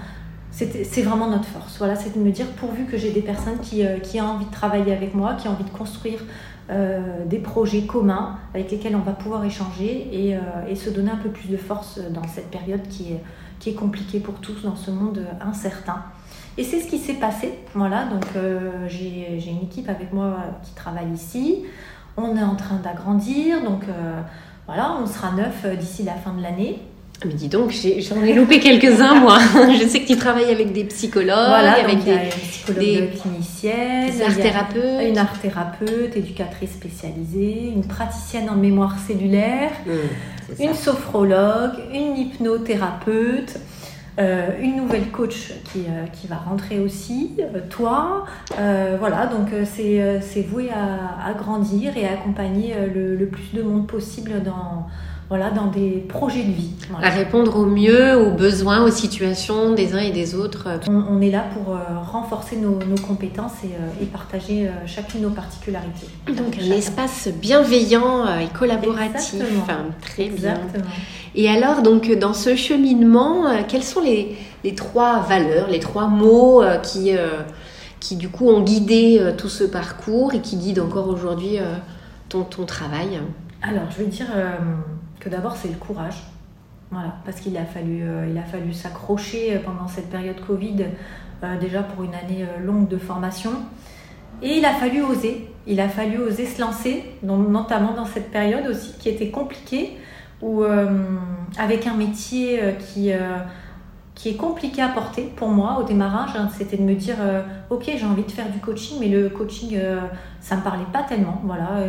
C'est 0.53 1.03
vraiment 1.03 1.29
notre 1.29 1.45
force. 1.45 1.77
Voilà, 1.77 1.97
c'est 1.97 2.17
de 2.17 2.19
me 2.19 2.31
dire, 2.31 2.47
pourvu 2.53 2.87
que 2.87 2.97
j'ai 2.97 3.11
des 3.11 3.21
personnes 3.21 3.59
qui, 3.61 3.85
euh, 3.85 3.99
ont 4.15 4.21
envie 4.21 4.47
de 4.47 4.51
travailler 4.51 4.95
avec 4.95 5.15
moi, 5.15 5.35
qui 5.35 5.49
ont 5.49 5.51
envie 5.51 5.65
de 5.65 5.71
construire 5.71 6.21
euh, 6.69 7.25
des 7.27 7.39
projets 7.39 7.83
communs 7.83 8.39
avec 8.53 8.73
lesquels 8.73 8.97
on 8.97 9.01
va 9.01 9.13
pouvoir 9.13 9.45
échanger 9.45 10.09
et, 10.11 10.35
euh, 10.35 10.75
se 10.75 10.91
donner 10.91 11.13
un 11.13 11.17
peu 11.17 11.29
plus 11.29 11.49
de 11.49 11.57
force 11.57 12.01
dans 12.11 12.27
cette 12.27 12.51
période 12.51 12.83
qui 12.89 13.13
est, 13.13 13.23
qui 13.61 13.71
est 13.71 13.75
compliquée 13.75 14.19
pour 14.19 14.41
tous 14.41 14.63
dans 14.63 14.75
ce 14.75 14.91
monde 14.91 15.21
incertain. 15.41 16.03
Et 16.59 16.65
c'est 16.65 16.81
ce 16.81 16.89
qui 16.89 16.99
s'est 16.99 17.15
passé. 17.15 17.53
Voilà, 17.75 18.07
donc 18.07 18.25
euh, 18.35 18.89
j'ai 18.89 19.39
une 19.49 19.63
équipe 19.63 19.89
avec 19.89 20.13
moi 20.13 20.39
qui 20.65 20.75
travaille 20.75 21.13
ici. 21.13 21.65
On 22.17 22.37
est 22.37 22.43
en 22.43 22.55
train 22.55 22.77
d'agrandir, 22.77 23.63
donc 23.63 23.83
euh, 23.89 24.21
voilà, 24.67 24.97
on 25.03 25.07
sera 25.07 25.33
neuf 25.33 25.67
d'ici 25.79 26.03
la 26.03 26.15
fin 26.15 26.33
de 26.33 26.43
l'année. 26.43 26.81
Mais 27.25 27.33
dis 27.33 27.49
donc, 27.49 27.73
j'en 27.73 28.23
ai, 28.23 28.31
ai, 28.31 28.35
loupé 28.35 28.61
quelques-uns, 28.61 29.15
moi. 29.15 29.39
Je 29.81 29.87
sais 29.87 30.01
que 30.01 30.07
tu 30.07 30.17
travailles 30.17 30.51
avec 30.51 30.73
des 30.73 30.85
psychologues, 30.85 31.49
voilà, 31.49 31.73
avec 31.83 32.05
des, 32.05 32.17
des, 32.17 32.29
psychologues 32.29 32.85
des, 32.85 33.11
cliniciennes, 33.21 34.11
des 34.11 34.23
art 34.23 34.37
thérapeutes. 34.37 35.09
Une 35.09 35.19
art 35.19 35.41
thérapeute, 35.41 36.17
éducatrice 36.17 36.73
spécialisée, 36.73 37.73
une 37.75 37.87
praticienne 37.87 38.51
en 38.51 38.57
mémoire 38.57 38.97
cellulaire, 39.07 39.71
mmh, 39.87 40.63
une 40.63 40.75
sophrologue, 40.75 41.73
une 41.95 42.19
hypnothérapeute. 42.19 43.59
Euh, 44.19 44.49
une 44.61 44.77
nouvelle 44.77 45.11
coach 45.11 45.53
qui, 45.65 45.81
euh, 45.81 46.07
qui, 46.11 46.27
va 46.27 46.37
rentrer 46.37 46.81
aussi, 46.81 47.37
euh, 47.39 47.61
toi, 47.69 48.25
voilà, 48.99 49.27
donc 49.27 49.49
c'est 49.65 50.43
voué 50.43 50.71
à, 50.71 51.27
à, 51.29 51.35
grandir 51.35 51.97
et 51.97 52.07
à 52.07 52.13
accompagner 52.13 52.75
le, 52.95 53.15
le, 53.15 53.27
plus 53.27 53.53
de 53.53 53.63
monde 53.63 53.87
possible 53.87 54.43
dans, 54.43 54.87
voilà, 55.29 55.51
dans 55.51 55.67
des 55.67 56.05
projets 56.09 56.45
de 56.45 56.53
vie. 56.53 56.71
Voilà. 56.91 57.09
À 57.09 57.11
répondre 57.11 57.57
au 57.57 57.67
mieux 57.67 58.17
aux 58.17 58.31
besoins, 58.31 58.85
aux 58.85 58.91
situations 58.91 59.75
des 59.75 59.95
uns 59.95 59.99
et 59.99 60.13
des 60.13 60.35
autres. 60.35 60.69
On, 60.89 61.17
on 61.17 61.21
est 61.21 61.31
là 61.31 61.45
pour 61.53 61.75
euh, 61.75 61.79
renforcer 62.13 62.57
nos, 62.57 62.79
nos 62.85 62.97
compétences 62.97 63.65
et, 63.65 63.69
euh, 63.69 64.03
et 64.03 64.07
partager 64.07 64.69
euh, 64.69 64.71
chacune 64.87 65.23
nos 65.23 65.31
particularités. 65.31 66.07
Donc 66.29 66.57
un 66.61 66.71
espace 66.71 67.29
bienveillant 67.29 68.39
et 68.39 68.49
collaboratif. 68.49 69.35
Exactement. 69.35 69.85
Très 70.01 70.25
Exactement. 70.27 70.85
bien. 70.85 70.93
Et 71.35 71.51
alors, 71.51 71.83
donc, 71.83 72.11
dans 72.19 72.33
ce 72.33 72.55
cheminement, 72.57 73.45
quelles 73.69 73.83
sont 73.83 74.01
les, 74.01 74.37
les 74.65 74.75
trois 74.75 75.21
valeurs, 75.21 75.69
les 75.69 75.81
trois 75.81 76.07
mots 76.07 76.63
qui, 76.83 77.13
qui, 78.01 78.17
du 78.17 78.31
coup, 78.31 78.49
ont 78.49 78.63
guidé 78.63 79.21
tout 79.37 79.51
ce 79.51 79.65
parcours 79.65 80.33
et 80.33 80.41
qui 80.41 80.57
guident 80.57 80.79
encore 80.79 81.09
aujourd'hui 81.09 81.59
ton, 82.31 82.45
ton 82.45 82.65
travail? 82.65 83.21
Alors, 83.61 83.83
je 83.91 84.03
vais 84.03 84.09
dire 84.09 84.29
que 85.21 85.29
d'abord, 85.29 85.57
c'est 85.57 85.69
le 85.69 85.77
courage. 85.77 86.23
Voilà, 86.91 87.17
parce 87.25 87.41
qu'il 87.41 87.57
a 87.57 87.65
fallu, 87.65 88.03
euh, 88.03 88.43
fallu 88.51 88.73
s'accrocher 88.73 89.59
pendant 89.65 89.89
cette 89.89 90.09
période 90.09 90.41
Covid, 90.47 90.85
euh, 91.43 91.59
déjà 91.59 91.83
pour 91.83 92.05
une 92.05 92.15
année 92.15 92.45
euh, 92.45 92.65
longue 92.65 92.87
de 92.87 92.97
formation. 92.97 93.51
Et 94.41 94.59
il 94.59 94.65
a 94.65 94.73
fallu 94.73 95.03
oser. 95.03 95.51
Il 95.67 95.81
a 95.81 95.89
fallu 95.89 96.19
oser 96.19 96.47
se 96.47 96.61
lancer, 96.61 97.05
notamment 97.23 97.93
dans 97.95 98.05
cette 98.05 98.31
période 98.31 98.67
aussi 98.69 98.95
qui 98.99 99.09
était 99.09 99.31
compliquée, 99.31 99.97
où 100.43 100.63
avec 101.59 101.87
un 101.87 101.95
métier 101.95 102.61
qui, 102.79 103.11
qui 104.15 104.29
est 104.29 104.37
compliqué 104.37 104.83
à 104.83 104.89
porter 104.89 105.33
pour 105.35 105.49
moi 105.49 105.79
au 105.81 105.85
démarrage, 105.85 106.37
hein, 106.37 106.49
c'était 106.57 106.77
de 106.77 106.83
me 106.83 106.95
dire 106.95 107.17
ok 107.71 107.91
j'ai 107.97 108.05
envie 108.05 108.23
de 108.23 108.31
faire 108.31 108.49
du 108.51 108.59
coaching, 108.59 108.99
mais 109.01 109.09
le 109.09 109.31
coaching 109.31 109.81
ça 110.41 110.57
me 110.57 110.63
parlait 110.63 110.85
pas 110.93 111.03
tellement. 111.03 111.41
Voilà 111.43 111.81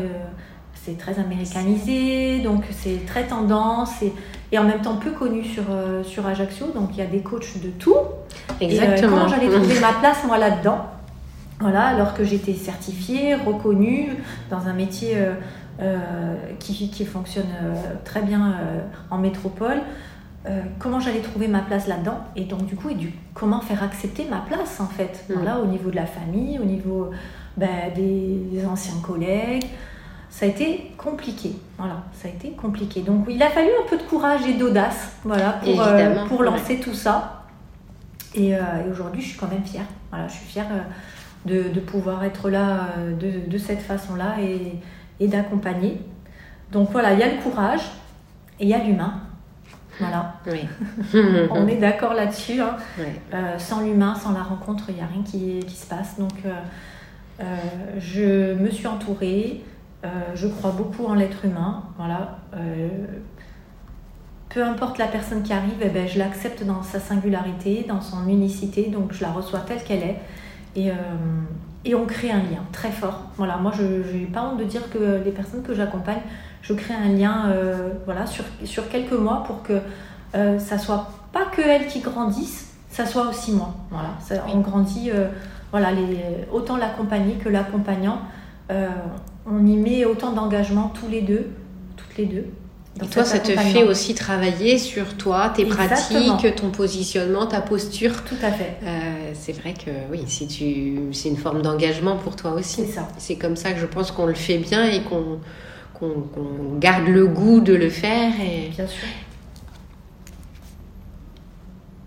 c'est 0.87 0.97
très 0.97 1.19
américanisé, 1.19 2.39
donc 2.39 2.63
c'est 2.71 3.05
très 3.05 3.25
tendance 3.25 4.01
et, 4.01 4.13
et, 4.53 4.57
en 4.57 4.63
même 4.63 4.81
temps 4.81 4.95
peu 4.95 5.11
connu 5.11 5.43
sur, 5.43 5.63
euh, 5.69 6.01
sur 6.03 6.25
Ajaccio. 6.25 6.67
Donc 6.73 6.91
il 6.93 6.99
y 6.99 7.01
a 7.01 7.05
des 7.05 7.19
coachs 7.19 7.61
de 7.61 7.69
tout. 7.71 7.95
Exactement. 8.61 8.95
Et, 8.95 9.03
euh, 9.03 9.09
comment 9.09 9.27
j'allais 9.27 9.49
trouver 9.49 9.79
ma 9.81 9.93
place 9.93 10.23
moi 10.25 10.37
là-dedans? 10.37 10.85
Voilà, 11.59 11.87
alors 11.87 12.13
que 12.13 12.23
j'étais 12.23 12.53
certifiée, 12.53 13.35
reconnue 13.35 14.15
dans 14.49 14.67
un 14.67 14.73
métier 14.73 15.15
euh, 15.81 16.35
qui, 16.59 16.89
qui, 16.89 17.03
fonctionne 17.03 17.49
très 18.05 18.21
bien 18.21 18.55
en 19.09 19.17
métropole. 19.17 19.81
comment 20.77 20.99
j'allais 20.99 21.21
trouver 21.21 21.47
ma 21.47 21.61
place 21.61 21.87
là-dedans? 21.87 22.19
Et 22.35 22.43
donc 22.43 22.65
du 22.65 22.75
coup 22.75 22.89
et 22.89 22.93
du 22.93 23.11
comment 23.33 23.59
faire 23.59 23.81
accepter 23.81 24.27
ma 24.29 24.37
place 24.37 24.79
en 24.79 24.85
fait? 24.85 25.25
Mm. 25.27 25.33
voilà 25.33 25.59
au 25.59 25.65
niveau 25.65 25.89
de 25.89 25.95
la 25.95 26.05
famille 26.05 26.59
au 26.59 26.63
niveau 26.63 27.09
ben, 27.57 27.91
des, 27.95 28.39
des 28.51 28.65
anciens 28.67 29.01
collègues 29.01 29.65
ça 30.29 30.45
a 30.45 30.49
été 30.49 30.91
compliqué. 30.97 31.55
Voilà, 31.77 32.03
ça 32.13 32.27
a 32.27 32.31
été 32.31 32.51
compliqué. 32.51 33.01
Donc 33.01 33.25
il 33.29 33.41
a 33.41 33.49
fallu 33.49 33.69
un 33.83 33.87
peu 33.89 33.97
de 33.97 34.03
courage 34.03 34.45
et 34.47 34.53
d'audace, 34.53 35.17
voilà, 35.23 35.59
pour, 35.63 35.81
euh, 35.81 36.25
pour 36.27 36.43
lancer 36.43 36.73
ouais. 36.73 36.79
tout 36.79 36.93
ça. 36.93 37.43
Et, 38.35 38.55
euh, 38.55 38.59
et 38.85 38.91
aujourd'hui, 38.91 39.21
je 39.21 39.29
suis 39.29 39.37
quand 39.37 39.49
même 39.49 39.63
fière. 39.63 39.85
Voilà, 40.11 40.27
je 40.27 40.33
suis 40.33 40.45
fière 40.45 40.67
euh, 40.71 40.83
de, 41.45 41.69
de 41.69 41.79
pouvoir 41.79 42.23
être 42.23 42.49
là 42.49 42.89
de, 43.19 43.49
de 43.49 43.57
cette 43.57 43.81
façon-là 43.81 44.35
et, 44.41 44.79
et 45.19 45.27
d'accompagner. 45.27 46.01
Donc 46.71 46.91
voilà, 46.91 47.13
il 47.13 47.19
y 47.19 47.23
a 47.23 47.33
le 47.33 47.41
courage 47.41 47.81
et 48.59 48.65
il 48.65 48.69
y 48.69 48.73
a 48.73 48.83
l'humain. 48.83 49.21
Voilà. 49.99 50.35
On 51.51 51.67
est 51.67 51.77
d'accord 51.77 52.13
là-dessus. 52.13 52.61
Hein. 52.61 52.75
Euh, 53.33 53.57
sans 53.57 53.81
l'humain, 53.81 54.13
sans 54.13 54.33
la 54.33 54.43
rencontre, 54.43 54.83
il 54.89 54.95
n'y 54.95 55.01
a 55.01 55.07
rien 55.07 55.23
qui, 55.23 55.59
qui, 55.65 55.75
se 55.75 55.87
passe. 55.87 56.19
Donc 56.19 56.33
je 57.97 58.53
me 58.53 58.69
suis 58.69 58.85
entourée. 58.85 59.63
Je 60.03 60.47
crois 60.47 60.71
beaucoup 60.71 61.05
en 61.05 61.13
l'être 61.13 61.45
humain. 61.45 61.83
Voilà. 61.97 62.39
peu 64.49 64.63
importe 64.63 64.97
la 64.97 65.07
personne 65.07 65.43
qui 65.43 65.53
arrive, 65.53 65.79
eh 65.81 65.89
ben, 65.89 66.07
je 66.07 66.19
l'accepte 66.19 66.63
dans 66.63 66.83
sa 66.83 66.99
singularité, 66.99 67.85
dans 67.87 68.01
son 68.01 68.27
unicité. 68.27 68.89
Donc 68.89 69.13
je 69.13 69.21
la 69.21 69.31
reçois 69.31 69.59
telle 69.59 69.83
qu'elle 69.83 70.03
est. 70.03 70.19
Et, 70.75 70.91
et 71.85 71.95
on 71.95 72.05
crée 72.05 72.31
un 72.31 72.39
lien 72.39 72.63
très 72.71 72.91
fort. 72.91 73.21
Voilà, 73.37 73.57
moi, 73.57 73.71
je 73.75 73.83
n'ai 73.83 74.25
pas 74.25 74.43
honte 74.43 74.59
de 74.59 74.65
dire 74.65 74.89
que 74.89 75.21
les 75.23 75.31
personnes 75.31 75.63
que 75.63 75.73
j'accompagne, 75.73 76.21
je 76.61 76.73
crée 76.73 76.93
un 76.93 77.09
lien 77.09 77.49
euh, 77.49 77.91
voilà, 78.05 78.25
sur, 78.25 78.43
sur 78.65 78.89
quelques 78.89 79.13
mois 79.13 79.43
pour 79.45 79.63
que 79.63 79.79
euh, 80.35 80.59
ça 80.59 80.77
soit 80.77 81.09
pas 81.31 81.45
que 81.45 81.61
elles 81.61 81.87
qui 81.87 82.01
grandissent, 82.01 82.75
ça 82.89 83.05
soit 83.05 83.29
aussi 83.29 83.53
moi. 83.53 83.73
Voilà, 83.89 84.09
on 84.53 84.59
grandit, 84.59 85.11
euh, 85.11 85.29
voilà, 85.71 85.91
les, 85.91 86.19
autant 86.51 86.75
l'accompagner 86.75 87.35
que 87.35 87.49
l'accompagnant. 87.49 88.19
On 89.49 89.65
y 89.65 89.77
met 89.77 90.05
autant 90.05 90.33
d'engagement 90.33 90.91
tous 90.93 91.07
les 91.09 91.21
deux, 91.21 91.47
toutes 91.95 92.17
les 92.17 92.25
deux. 92.25 92.45
Et 93.03 93.07
toi, 93.07 93.23
ça 93.23 93.37
te 93.37 93.51
fait 93.51 93.83
aussi 93.83 94.15
travailler 94.15 94.79
sur 94.79 95.17
toi, 95.17 95.51
tes 95.55 95.65
pratiques, 95.65 96.55
ton 96.55 96.71
positionnement, 96.71 97.45
ta 97.45 97.61
posture. 97.61 98.23
Tout 98.23 98.35
à 98.41 98.51
fait. 98.51 98.77
Euh, 98.83 99.31
c'est 99.33 99.51
vrai 99.51 99.73
que 99.73 99.91
oui, 100.11 100.23
si 100.25 100.47
tu, 100.47 100.97
c'est 101.11 101.29
une 101.29 101.37
forme 101.37 101.61
d'engagement 101.61 102.17
pour 102.17 102.35
toi 102.35 102.53
aussi. 102.53 102.85
C'est 102.85 102.93
ça. 102.93 103.07
C'est 103.17 103.35
comme 103.35 103.55
ça 103.55 103.73
que 103.73 103.79
je 103.79 103.85
pense 103.85 104.11
qu'on 104.11 104.25
le 104.25 104.33
fait 104.33 104.57
bien 104.57 104.85
et 104.85 105.01
qu'on, 105.01 105.39
garde 106.79 107.07
le 107.07 107.27
goût 107.27 107.59
de 107.59 107.73
le 107.73 107.89
faire. 107.89 108.33
Et... 108.41 108.69
Bien 108.69 108.87
sûr. 108.87 109.07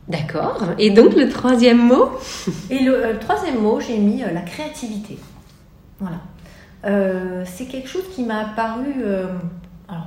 D'accord. 0.08 0.60
Et 0.78 0.90
donc 0.90 1.14
le 1.14 1.28
troisième 1.28 1.86
mot? 1.86 2.10
Et 2.68 2.80
le, 2.80 2.96
euh, 2.96 3.18
troisième 3.20 3.60
mot, 3.60 3.78
j'ai 3.80 3.96
mis 3.96 4.24
euh, 4.24 4.32
la 4.32 4.40
créativité. 4.40 5.18
Voilà. 6.00 6.16
C'est 6.82 7.66
quelque 7.66 7.88
chose 7.88 8.04
qui 8.14 8.24
m'a 8.24 8.46
paru. 8.56 9.04
alors, 9.88 10.06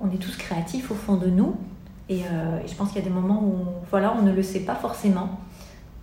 on 0.00 0.10
est 0.10 0.18
tous 0.18 0.36
créatifs 0.36 0.90
au 0.90 0.94
fond 0.94 1.16
de 1.16 1.28
nous. 1.28 1.56
Et, 2.08 2.22
euh, 2.24 2.58
je 2.66 2.74
pense 2.74 2.88
qu'il 2.88 2.98
y 2.98 3.04
a 3.04 3.08
des 3.08 3.14
moments 3.14 3.42
où 3.42 3.66
voilà, 3.90 4.14
on 4.18 4.22
ne 4.22 4.32
le 4.32 4.42
sait 4.42 4.60
pas 4.60 4.74
forcément. 4.74 5.40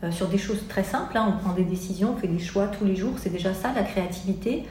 Euh, 0.04 0.10
sur 0.10 0.28
des 0.28 0.40
choses 0.40 0.68
très 0.68 0.84
simples, 0.84 1.16
hein, 1.16 1.28
on 1.30 1.44
prend 1.44 1.54
des 1.54 1.64
décisions, 1.64 2.14
on 2.16 2.20
fait 2.20 2.28
des 2.28 2.40
choix 2.40 2.68
tous 2.68 2.86
les 2.86 2.96
jours. 2.96 3.14
C'est 3.18 3.30
déjà 3.30 3.54
ça, 3.54 3.72
la 3.76 3.84
créativité, 3.84 4.64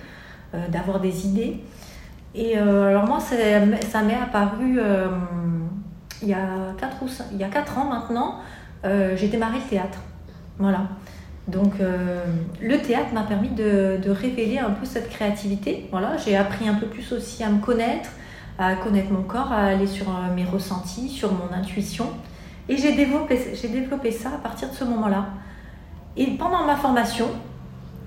euh, 0.54 0.66
d'avoir 0.68 1.00
des 1.00 1.26
idées. 1.26 1.62
Et 2.34 2.56
alors 2.56 3.06
moi, 3.06 3.18
ça 3.18 4.02
m'est 4.02 4.14
apparu 4.14 4.78
il, 6.22 6.28
y 6.28 6.32
a 6.32 6.74
4 6.78 7.02
ou 7.02 7.08
il 7.32 7.38
y 7.38 7.42
a 7.42 7.48
4 7.48 7.78
ans 7.78 7.86
maintenant. 7.86 8.36
J'ai 8.84 9.26
démarré 9.26 9.58
le 9.58 9.68
théâtre. 9.68 9.98
Voilà. 10.56 10.82
Donc 11.50 11.74
le 12.60 12.78
théâtre 12.78 13.12
m'a 13.12 13.22
permis 13.22 13.48
de, 13.48 13.98
révéler 14.10 14.58
un 14.58 14.70
peu 14.70 14.84
cette 14.84 15.08
créativité. 15.10 15.88
Voilà, 15.90 16.16
j'ai 16.16 16.36
appris 16.36 16.68
un 16.68 16.74
peu 16.74 16.86
plus 16.86 17.12
aussi 17.12 17.42
à 17.42 17.48
me 17.50 17.60
connaître, 17.60 18.10
à 18.60 18.74
connaître 18.74 19.10
mon 19.10 19.22
corps, 19.22 19.52
à 19.52 19.64
aller 19.64 19.86
sur 19.86 20.08
euh, 20.08 20.34
mes 20.34 20.44
ressentis, 20.44 21.08
sur 21.08 21.32
mon 21.32 21.50
intuition. 21.52 22.06
Et 22.68 22.76
j'ai 22.76 22.94
développé, 22.94 23.38
j'ai 23.54 23.68
développé 23.68 24.10
ça 24.10 24.28
à 24.28 24.38
partir 24.38 24.68
de 24.68 24.74
ce 24.74 24.84
moment-là. 24.84 25.28
Et 26.16 26.26
pendant 26.32 26.66
ma 26.66 26.76
formation, 26.76 27.26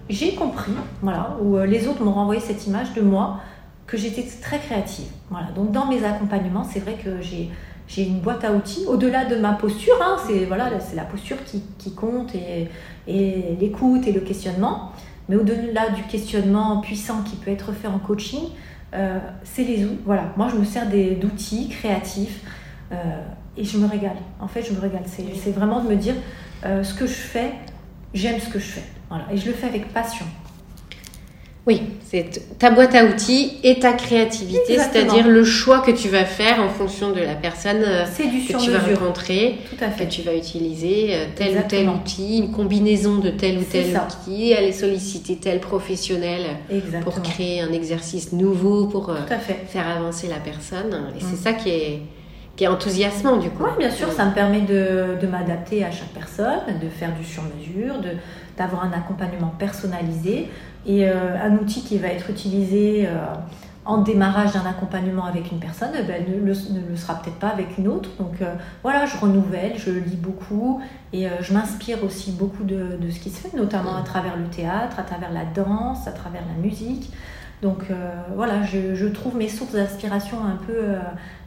j'ai 0.09 0.35
compris, 0.35 0.73
voilà, 1.01 1.35
où 1.41 1.57
euh, 1.57 1.65
les 1.65 1.87
autres 1.87 2.03
m'ont 2.03 2.13
renvoyé 2.13 2.39
cette 2.39 2.67
image 2.67 2.93
de 2.93 3.01
moi, 3.01 3.39
que 3.87 3.97
j'étais 3.97 4.25
très 4.41 4.59
créative. 4.59 5.07
Voilà. 5.31 5.47
Donc 5.47 5.71
dans 5.71 5.87
mes 5.87 6.05
accompagnements, 6.05 6.63
c'est 6.63 6.79
vrai 6.79 6.93
que 7.03 7.19
j'ai, 7.19 7.49
j'ai 7.87 8.03
une 8.03 8.19
boîte 8.19 8.43
à 8.43 8.53
outils, 8.53 8.85
au-delà 8.87 9.25
de 9.25 9.35
ma 9.35 9.53
posture, 9.53 9.95
hein, 10.01 10.17
c'est, 10.25 10.45
voilà, 10.45 10.79
c'est 10.79 10.95
la 10.95 11.03
posture 11.03 11.43
qui, 11.43 11.63
qui 11.77 11.93
compte 11.93 12.33
et, 12.35 12.69
et 13.07 13.57
l'écoute 13.59 14.07
et 14.07 14.11
le 14.11 14.21
questionnement. 14.21 14.91
Mais 15.29 15.35
au-delà 15.35 15.89
du 15.89 16.03
questionnement 16.03 16.81
puissant 16.81 17.21
qui 17.23 17.35
peut 17.35 17.51
être 17.51 17.71
fait 17.71 17.87
en 17.87 17.99
coaching, 17.99 18.49
euh, 18.93 19.19
c'est 19.43 19.63
les 19.63 19.85
outils. 19.85 19.99
Voilà, 20.05 20.33
moi 20.37 20.49
je 20.51 20.57
me 20.57 20.65
sers 20.65 20.85
d'outils 20.89 21.69
créatifs 21.69 22.41
euh, 22.91 22.95
et 23.57 23.63
je 23.63 23.77
me 23.77 23.87
régale. 23.87 24.17
En 24.39 24.47
fait, 24.47 24.63
je 24.63 24.73
me 24.73 24.79
régale. 24.79 25.03
C'est 25.07 25.51
vraiment 25.51 25.81
de 25.81 25.89
me 25.89 25.95
dire 25.95 26.15
euh, 26.65 26.83
ce 26.83 26.93
que 26.93 27.07
je 27.07 27.13
fais, 27.13 27.53
j'aime 28.13 28.39
ce 28.39 28.49
que 28.49 28.59
je 28.59 28.65
fais. 28.65 28.83
Voilà, 29.09 29.25
et 29.31 29.37
je 29.37 29.45
le 29.45 29.53
fais 29.53 29.67
avec 29.67 29.93
passion. 29.93 30.25
Oui, 31.65 31.81
c'est 32.01 32.57
ta 32.59 32.71
boîte 32.71 32.93
à 32.93 33.05
outils 33.05 33.53
et 33.63 33.79
ta 33.79 33.93
créativité, 33.93 34.77
c'est-à-dire 34.77 35.29
le 35.29 35.45
choix 35.45 35.79
que 35.79 35.91
tu 35.91 36.09
vas 36.09 36.25
faire 36.25 36.59
en 36.61 36.67
fonction 36.67 37.11
de 37.11 37.21
la 37.21 37.35
personne 37.35 37.83
euh, 37.85 38.03
que 38.03 38.57
tu 38.57 38.69
vas 38.69 38.79
rencontrer, 38.79 39.59
que 39.79 40.03
tu 40.03 40.23
vas 40.23 40.35
utiliser 40.35 41.15
euh, 41.15 41.25
tel 41.33 41.57
ou 41.57 41.61
tel 41.69 41.87
outil, 41.87 42.39
une 42.39 42.51
combinaison 42.51 43.19
de 43.19 43.29
tel 43.29 43.59
ou 43.59 43.63
tel 43.63 43.95
outil, 43.95 44.53
aller 44.53 44.73
solliciter 44.73 45.37
tel 45.37 45.61
professionnel 45.61 46.41
pour 47.01 47.21
créer 47.21 47.61
un 47.61 47.71
exercice 47.71 48.33
nouveau, 48.33 48.87
pour 48.87 49.09
euh, 49.09 49.15
faire 49.67 49.87
avancer 49.87 50.27
la 50.27 50.39
personne. 50.39 51.13
Et 51.17 51.21
c'est 51.21 51.39
mm. 51.39 51.43
ça 51.43 51.53
qui 51.53 51.69
est, 51.69 52.01
qui 52.57 52.65
est 52.65 52.67
enthousiasmant 52.67 53.37
du 53.37 53.49
coup. 53.49 53.63
Oui, 53.63 53.71
bien 53.79 53.89
sûr, 53.89 54.11
ça 54.11 54.25
me 54.25 54.33
permet 54.33 54.61
de, 54.61 55.15
de 55.21 55.27
m'adapter 55.27 55.85
à 55.85 55.91
chaque 55.91 56.09
personne, 56.13 56.59
de 56.81 56.89
faire 56.89 57.15
du 57.15 57.23
sur-mesure, 57.23 57.95
d'avoir 58.57 58.83
un 58.83 58.91
accompagnement 58.91 59.53
personnalisé 59.57 60.49
et 60.85 61.07
euh, 61.07 61.37
un 61.41 61.53
outil 61.55 61.81
qui 61.81 61.97
va 61.97 62.07
être 62.09 62.29
utilisé 62.29 63.07
euh, 63.07 63.25
en 63.85 63.99
démarrage 63.99 64.53
d'un 64.53 64.65
accompagnement 64.65 65.25
avec 65.25 65.51
une 65.51 65.59
personne 65.59 65.91
eh 65.97 66.03
ben, 66.03 66.23
ne, 66.27 66.45
le, 66.45 66.53
sera 66.95 67.15
peut-être 67.15 67.37
pas 67.37 67.49
avec 67.49 67.77
une 67.77 67.87
autre. 67.87 68.09
Donc 68.17 68.41
euh, 68.41 68.55
voilà, 68.81 69.05
je 69.05 69.17
renouvelle, 69.17 69.77
je 69.77 69.91
lis 69.91 70.15
beaucoup 70.15 70.81
et 71.11 71.27
je 71.41 71.53
m'inspire 71.53 72.03
aussi 72.03 72.31
beaucoup 72.31 72.63
de, 72.63 72.97
ce 73.09 73.19
qui 73.19 73.29
se 73.29 73.47
fait, 73.47 73.55
notamment 73.55 73.95
à 73.95 74.01
travers 74.01 74.37
le 74.37 74.45
théâtre, 74.45 74.99
à 74.99 75.03
travers 75.03 75.31
la 75.31 75.45
danse, 75.45 76.07
à 76.07 76.11
travers 76.11 76.41
la 76.47 76.61
musique. 76.61 77.11
Donc 77.61 77.83
voilà, 78.35 78.63
je, 78.63 78.95
je, 78.95 79.05
trouve 79.05 79.37
mes 79.37 79.47
sources 79.47 79.73
d'inspiration 79.73 80.37
un 80.43 80.57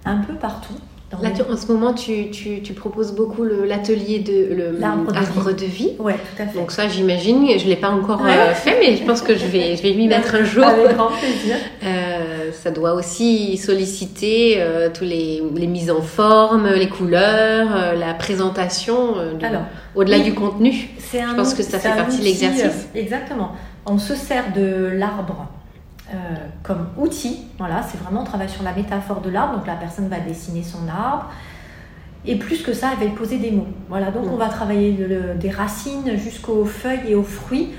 un 0.05 0.19
peu 0.19 0.35
partout. 0.35 0.79
Là, 1.13 1.31
en 1.49 1.57
ce 1.57 1.73
moment, 1.73 1.95
tu, 1.95 2.31
tu, 2.31 2.63
tu 2.63 2.73
proposes 2.73 3.15
beaucoup 3.15 3.45
l'atelier 3.45 4.19
de 4.19 4.77
l'arbre 4.81 5.53
de, 5.53 5.65
vie. 5.65 5.93
Oui, 6.01 6.13
tout 6.13 6.43
à 6.43 6.47
fait. 6.47 6.59
Donc 6.59 6.73
ça, 6.73 6.89
j'imagine, 6.89 7.47
je 7.59 7.65
ne 7.65 7.71
l'ai 7.71 7.77
pas 7.77 7.91
encore 7.91 8.21
euh, 8.27 8.53
fait, 8.55 8.77
mais 8.81 8.97
je 8.97 9.05
pense 9.05 9.23
que 9.23 9.37
je 9.37 9.47
vais, 9.47 9.77
je 9.77 9.83
vais 9.83 9.95
m'y 9.95 10.09
mettre 10.09 10.35
un 10.35 10.43
jour. 10.43 10.65
Avec 10.65 10.97
grand 10.97 11.11
plaisir. 11.13 11.57
Euh, 11.85 12.51
ça 12.53 12.73
doit 12.73 12.95
aussi 12.95 13.57
solliciter 13.57 14.57
euh, 14.59 14.89
tous 14.93 15.05
les, 15.05 15.43
les, 15.55 15.69
mises 15.69 15.93
en 15.93 16.03
forme, 16.03 16.69
les 16.71 16.89
couleurs, 16.89 17.95
la 17.97 18.13
présentation, 18.15 19.15
au-delà 19.95 20.19
du 20.19 20.35
contenu. 20.35 20.73
je 21.13 21.37
pense 21.37 21.55
que 21.55 21.63
ça 21.63 21.79
fait 21.79 21.97
partie 21.97 22.19
de 22.19 22.25
l'exercice. 22.25 22.89
exactement. 22.97 23.53
On 23.87 23.99
se 23.99 24.17
sert 24.17 24.53
de 24.53 24.91
l'arbre 24.93 25.47
comme 26.63 26.87
outil. 26.97 27.47
Voilà, 27.59 27.83
c'est 27.83 27.99
vraiment 27.99 28.23
on 28.23 28.25
travaille 28.25 28.49
sur 28.49 28.63
la 28.63 28.73
métaphore 28.73 29.21
de 29.21 29.31
l'arbre. 29.31 29.57
Donc 29.57 29.67
la 29.67 29.77
personne 29.77 30.09
va 30.09 30.21
dessiner 30.21 30.63
son 30.63 30.89
arbre. 30.89 31.27
Et 32.25 32.37
plus 32.37 32.63
que 32.63 32.73
ça, 32.73 32.89
elle 32.93 32.99
va 32.99 33.13
y 33.13 33.15
poser 33.15 33.39
des 33.39 33.53
mots. 33.53 33.69
Voilà, 33.89 34.11
donc 34.11 34.25
on 34.31 34.37
va 34.37 34.49
travailler 34.49 34.99
des 35.39 35.51
racines 35.51 36.17
jusqu'aux 36.17 36.65
feuilles 36.65 37.09
et 37.09 37.15
aux 37.15 37.23
fruits 37.23 37.71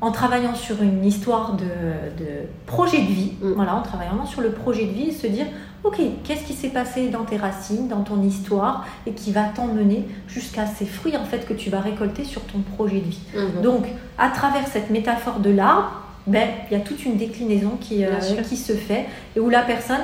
en 0.00 0.12
travaillant 0.12 0.54
sur 0.54 0.82
une 0.82 1.04
histoire 1.04 1.56
de, 1.56 1.66
projet 2.66 3.02
de 3.02 3.12
vie. 3.12 3.32
Mm. 3.42 3.52
Voilà, 3.52 3.74
en 3.74 3.82
travaillant 3.82 4.24
sur 4.24 4.40
le 4.40 4.50
projet 4.50 4.86
de 4.86 4.92
vie 4.92 5.08
et 5.08 5.12
se 5.12 5.26
dire, 5.26 5.46
ok, 5.84 6.00
qu'est-ce 6.24 6.44
qui 6.44 6.54
s'est 6.54 6.70
passé 6.70 7.08
dans 7.08 7.24
tes 7.24 7.36
racines, 7.36 7.88
dans 7.88 8.02
ton 8.02 8.22
histoire, 8.22 8.86
et 9.06 9.12
qui 9.12 9.32
va 9.32 9.44
t'emmener 9.44 10.06
jusqu'à 10.26 10.66
ces 10.66 10.86
fruits 10.86 11.16
en 11.16 11.24
fait 11.24 11.46
que 11.46 11.54
tu 11.54 11.70
vas 11.70 11.80
récolter 11.80 12.24
sur 12.24 12.42
ton 12.42 12.60
projet 12.60 13.00
de 13.00 13.08
vie. 13.10 13.20
Mm-hmm. 13.34 13.60
Donc, 13.62 13.86
à 14.18 14.28
travers 14.30 14.66
cette 14.68 14.90
métaphore 14.90 15.40
de 15.40 15.50
l'arbre, 15.50 16.02
ben, 16.26 16.48
il 16.70 16.76
y 16.76 16.80
a 16.80 16.84
toute 16.84 17.04
une 17.04 17.16
déclinaison 17.16 17.76
qui, 17.80 18.04
euh, 18.04 18.18
qui 18.46 18.56
se 18.56 18.72
fait 18.72 19.06
et 19.34 19.40
où 19.40 19.48
la 19.48 19.62
personne, 19.62 20.02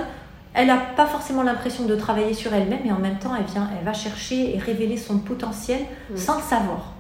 elle 0.55 0.69
n'a 0.69 0.79
pas 0.79 1.07
forcément 1.07 1.43
l'impression 1.43 1.85
de 1.85 1.95
travailler 1.95 2.33
sur 2.33 2.53
elle-même, 2.55 2.81
mais 2.85 2.93
en 2.93 2.99
même 2.99 3.19
temps, 3.19 3.33
elle, 3.37 3.45
vient, 3.45 3.69
elle 3.79 3.85
va 3.85 3.93
chercher 3.93 4.55
et 4.55 4.59
révéler 4.59 4.97
son 4.97 5.19
potentiel 5.19 5.81
mm. 6.11 6.17
sans 6.17 6.37
le 6.37 6.43
savoir. 6.43 6.95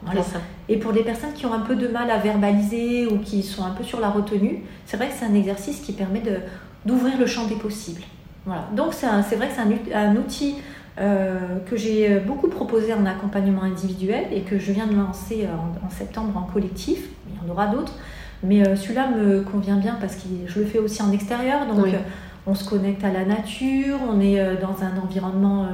Et 0.68 0.76
pour 0.76 0.92
des 0.92 1.02
personnes 1.02 1.32
qui 1.32 1.46
ont 1.46 1.54
un 1.54 1.61
peu 1.61 1.76
de 1.76 1.88
mal 1.88 2.11
à 2.11 2.18
verbaliser 2.18 3.06
ou 3.06 3.18
qui 3.18 3.42
sont 3.42 3.64
un 3.64 3.70
peu 3.70 3.85
sur 3.85 4.00
la 4.00 4.11
retenue, 4.11 4.62
c'est 4.85 4.96
vrai 4.96 5.08
que 5.08 5.14
c'est 5.18 5.25
un 5.25 5.35
exercice 5.35 5.80
qui 5.80 5.92
permet 5.92 6.23
d'ouvrir 6.85 7.18
le 7.18 7.26
champ 7.26 7.46
des 7.46 7.54
possibles. 7.54 8.02
Voilà. 8.44 8.68
Donc 8.76 8.92
c'est 8.92 9.37
vrai 9.37 9.49
que 9.49 9.54
c'est 9.54 9.94
un, 9.94 10.11
un, 10.11 10.16
outil 10.16 10.56
euh, 10.99 11.58
que 11.68 11.76
j'ai 11.76 12.20
beaucoup 12.20 12.49
proposé 12.49 12.94
en 12.94 13.04
accompagnement 13.06 13.62
individuel 13.62 14.26
et 14.30 14.42
que 14.42 14.58
je 14.58 14.70
viens 14.70 14.87
de 14.87 14.94
lancer 14.94 15.49
en, 15.49 15.85
en 15.85 15.90
septembre 15.90 16.37
en 16.37 16.42
collectif. 16.42 17.00
Il 17.28 17.35
y 17.35 17.50
en 17.50 17.52
aura 17.52 17.66
d'autres. 17.66 17.94
Mais 18.46 18.66
euh, 18.66 18.76
celui-là 18.76 19.08
me 19.08 19.40
convient 19.42 19.76
bien 19.76 19.96
parce 20.00 20.16
que 20.16 20.28
je 20.46 20.60
le 20.60 20.66
fais 20.66 20.78
aussi 20.78 21.02
en 21.02 21.12
extérieur. 21.12 21.66
Donc, 21.66 21.86
euh, 21.86 21.98
on 22.46 22.54
se 22.54 22.68
connecte 22.68 23.02
à 23.04 23.12
la 23.12 23.24
nature, 23.24 23.98
on 24.08 24.20
est 24.20 24.40
euh, 24.40 24.54
dans 24.60 24.84
un 24.84 24.96
environnement 25.02 25.68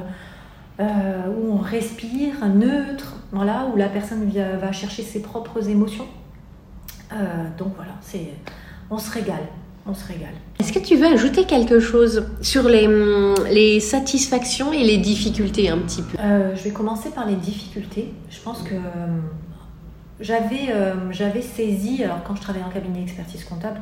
où 0.80 1.52
on 1.52 1.58
respire, 1.58 2.32
neutre, 2.48 3.14
voilà, 3.30 3.68
où 3.72 3.76
la 3.76 3.88
personne 3.88 4.28
va 4.60 4.72
chercher 4.72 5.02
ses 5.04 5.22
propres 5.22 5.68
émotions. 5.68 6.06
donc 7.56 7.68
voilà, 7.76 7.92
c'est, 8.00 8.30
on 8.90 8.98
se 8.98 9.08
régale. 9.12 9.46
on 9.86 9.94
se 9.94 10.04
régale. 10.08 10.34
Est-ce 10.58 10.72
que 10.72 10.80
tu 10.80 10.96
veux 10.96 11.06
ajouter 11.06 11.44
quelque 11.44 11.78
chose 11.78 12.24
sur 12.40 12.68
les, 12.68 12.88
les 13.52 13.78
satisfactions 13.80 14.72
et 14.72 14.82
les 14.82 14.98
difficultés 14.98 15.68
un 15.68 15.78
petit 15.78 16.02
peu? 16.02 16.16
Euh, 16.20 16.56
Je 16.56 16.62
vais 16.64 16.70
commencer 16.70 17.10
par 17.10 17.26
les 17.26 17.36
difficultés. 17.36 18.12
Je 18.30 18.40
pense 18.40 18.62
que 18.62 18.74
j'avais 20.22 20.72
j'avais 21.10 21.42
saisi, 21.42 22.02
alors 22.02 22.22
quand 22.24 22.34
je 22.34 22.40
travaillais 22.40 22.64
en 22.64 22.70
cabinet 22.70 23.00
d'expertise 23.00 23.44
comptable, 23.44 23.80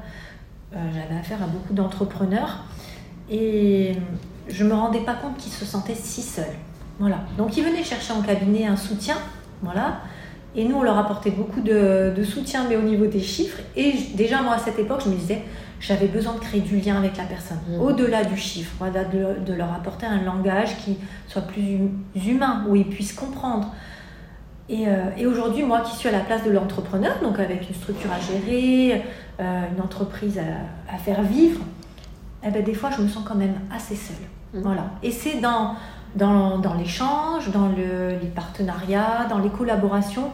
j'avais 0.73 1.21
affaire 1.21 1.43
à 1.43 1.47
beaucoup 1.47 1.75
d'entrepreneurs 1.75 2.65
et 3.31 3.93
je 4.49 4.65
me 4.65 4.75
rendais 4.75 5.01
pas 5.01 5.15
compte 5.15 5.37
qu'ils 5.37 5.53
se 5.53 5.65
sentaient 5.65 5.95
si 5.95 6.23
seuls. 6.23 6.45
Voilà. 6.99 7.21
Donc 7.39 7.57
ils 7.57 7.65
venaient 7.65 7.85
chercher 7.85 8.13
en 8.13 8.23
cabinet 8.23 8.67
un 8.67 8.77
soutien, 8.77 9.17
voilà. 9.63 10.01
Et 10.57 10.65
nous, 10.65 10.77
on 10.77 10.83
leur 10.83 10.99
apportait 10.99 11.31
beaucoup 11.31 11.61
de, 11.61 12.13
soutien, 12.25 12.67
mais 12.69 12.77
au 12.77 12.83
niveau 12.83 13.07
des 13.07 13.21
chiffres. 13.21 13.59
Et 13.77 13.95
déjà, 14.15 14.43
moi, 14.43 14.55
à 14.55 14.59
cette 14.59 14.79
époque, 14.79 15.03
je 15.05 15.09
me 15.09 15.15
disais, 15.15 15.43
j'avais 15.79 16.09
besoin 16.09 16.35
de 16.35 16.41
créer 16.41 16.61
du 16.61 16.79
lien 16.81 16.97
avec 16.97 17.17
la 17.17 17.25
personne, 17.25 17.59
mmh. 17.69 17.81
au-delà 17.81 18.25
du 18.25 18.37
chiffre, 18.37 18.73
voilà, 18.79 19.05
de, 19.05 19.53
leur 19.53 19.73
apporter 19.73 20.07
un 20.07 20.23
langage 20.23 20.77
qui 20.79 20.99
soit 21.29 21.43
plus 21.43 21.79
humain, 22.17 22.65
où 22.69 22.75
ils 22.75 22.89
puissent 22.89 23.13
comprendre. 23.13 23.73
Et, 24.71 24.87
euh, 24.87 25.29
aujourd'hui, 25.29 25.65
moi 25.65 25.81
qui 25.81 25.97
suis 25.97 26.09
à 26.09 26.13
la 26.13 26.21
place 26.21 26.45
de 26.45 26.51
l'entrepreneur, 26.51 27.17
donc 27.23 27.39
avec 27.41 27.69
une 27.69 27.75
structure 27.75 28.11
à 28.13 28.21
gérer, 28.21 29.03
euh, 29.41 29.63
une 29.75 29.83
entreprise 29.83 30.39
à, 30.39 30.97
faire 30.99 31.23
vivre, 31.23 31.61
eh 32.47 32.51
ben, 32.51 32.63
des 32.63 32.75
fois, 32.75 32.91
je 32.97 33.03
me 33.03 33.09
sens 33.09 33.25
quand 33.27 33.35
même 33.35 33.55
assez 33.75 33.97
seule. 33.97 34.17
Mmh. 34.55 34.63
Voilà. 34.63 34.91
Et 35.03 35.11
c'est 35.11 35.41
dans 35.41 35.75
dans, 36.17 36.59
dans 36.59 36.75
l'échange, 36.75 37.51
dans 37.53 37.69
le, 37.69 38.19
les 38.21 38.29
partenariats, 38.29 39.27
dans 39.29 39.39
les 39.39 39.49
collaborations, 39.49 40.31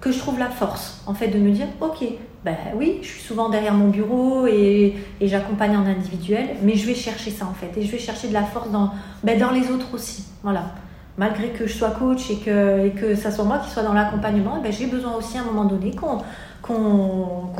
que 0.00 0.12
je 0.12 0.18
trouve 0.18 0.38
la 0.38 0.48
force, 0.48 1.02
en 1.06 1.14
fait, 1.14 1.28
de 1.28 1.38
me 1.38 1.50
dire, 1.50 1.66
ok, 1.80 2.04
ben 2.44 2.56
oui, 2.76 2.98
je 3.02 3.08
suis 3.08 3.20
souvent 3.20 3.48
derrière 3.48 3.74
mon 3.74 3.88
bureau 3.88 4.46
et, 4.46 4.94
et 5.20 5.28
j'accompagne 5.28 5.76
en 5.76 5.84
individuel, 5.84 6.50
mais 6.62 6.76
je 6.76 6.86
vais 6.86 6.94
chercher 6.94 7.30
ça, 7.30 7.46
en 7.46 7.52
fait, 7.52 7.76
et 7.76 7.84
je 7.84 7.90
vais 7.90 7.98
chercher 7.98 8.28
de 8.28 8.32
la 8.32 8.44
force 8.44 8.70
dans, 8.70 8.92
ben, 9.24 9.38
dans 9.38 9.50
les 9.50 9.70
autres 9.70 9.92
aussi, 9.92 10.24
voilà. 10.42 10.72
Malgré 11.18 11.48
que 11.48 11.66
je 11.66 11.72
sois 11.74 11.90
coach 11.90 12.30
et 12.30 12.36
que, 12.36 12.86
et 12.86 12.90
que 12.90 13.16
ça 13.16 13.30
soit 13.30 13.44
moi 13.44 13.58
qui 13.58 13.70
soit 13.70 13.82
dans 13.82 13.92
l'accompagnement, 13.92 14.60
ben, 14.62 14.72
j'ai 14.72 14.86
besoin 14.86 15.14
aussi 15.16 15.36
à 15.36 15.40
un 15.42 15.44
moment 15.44 15.64
donné 15.64 15.90
qu'on 15.90 16.18
qu'on 16.62 17.50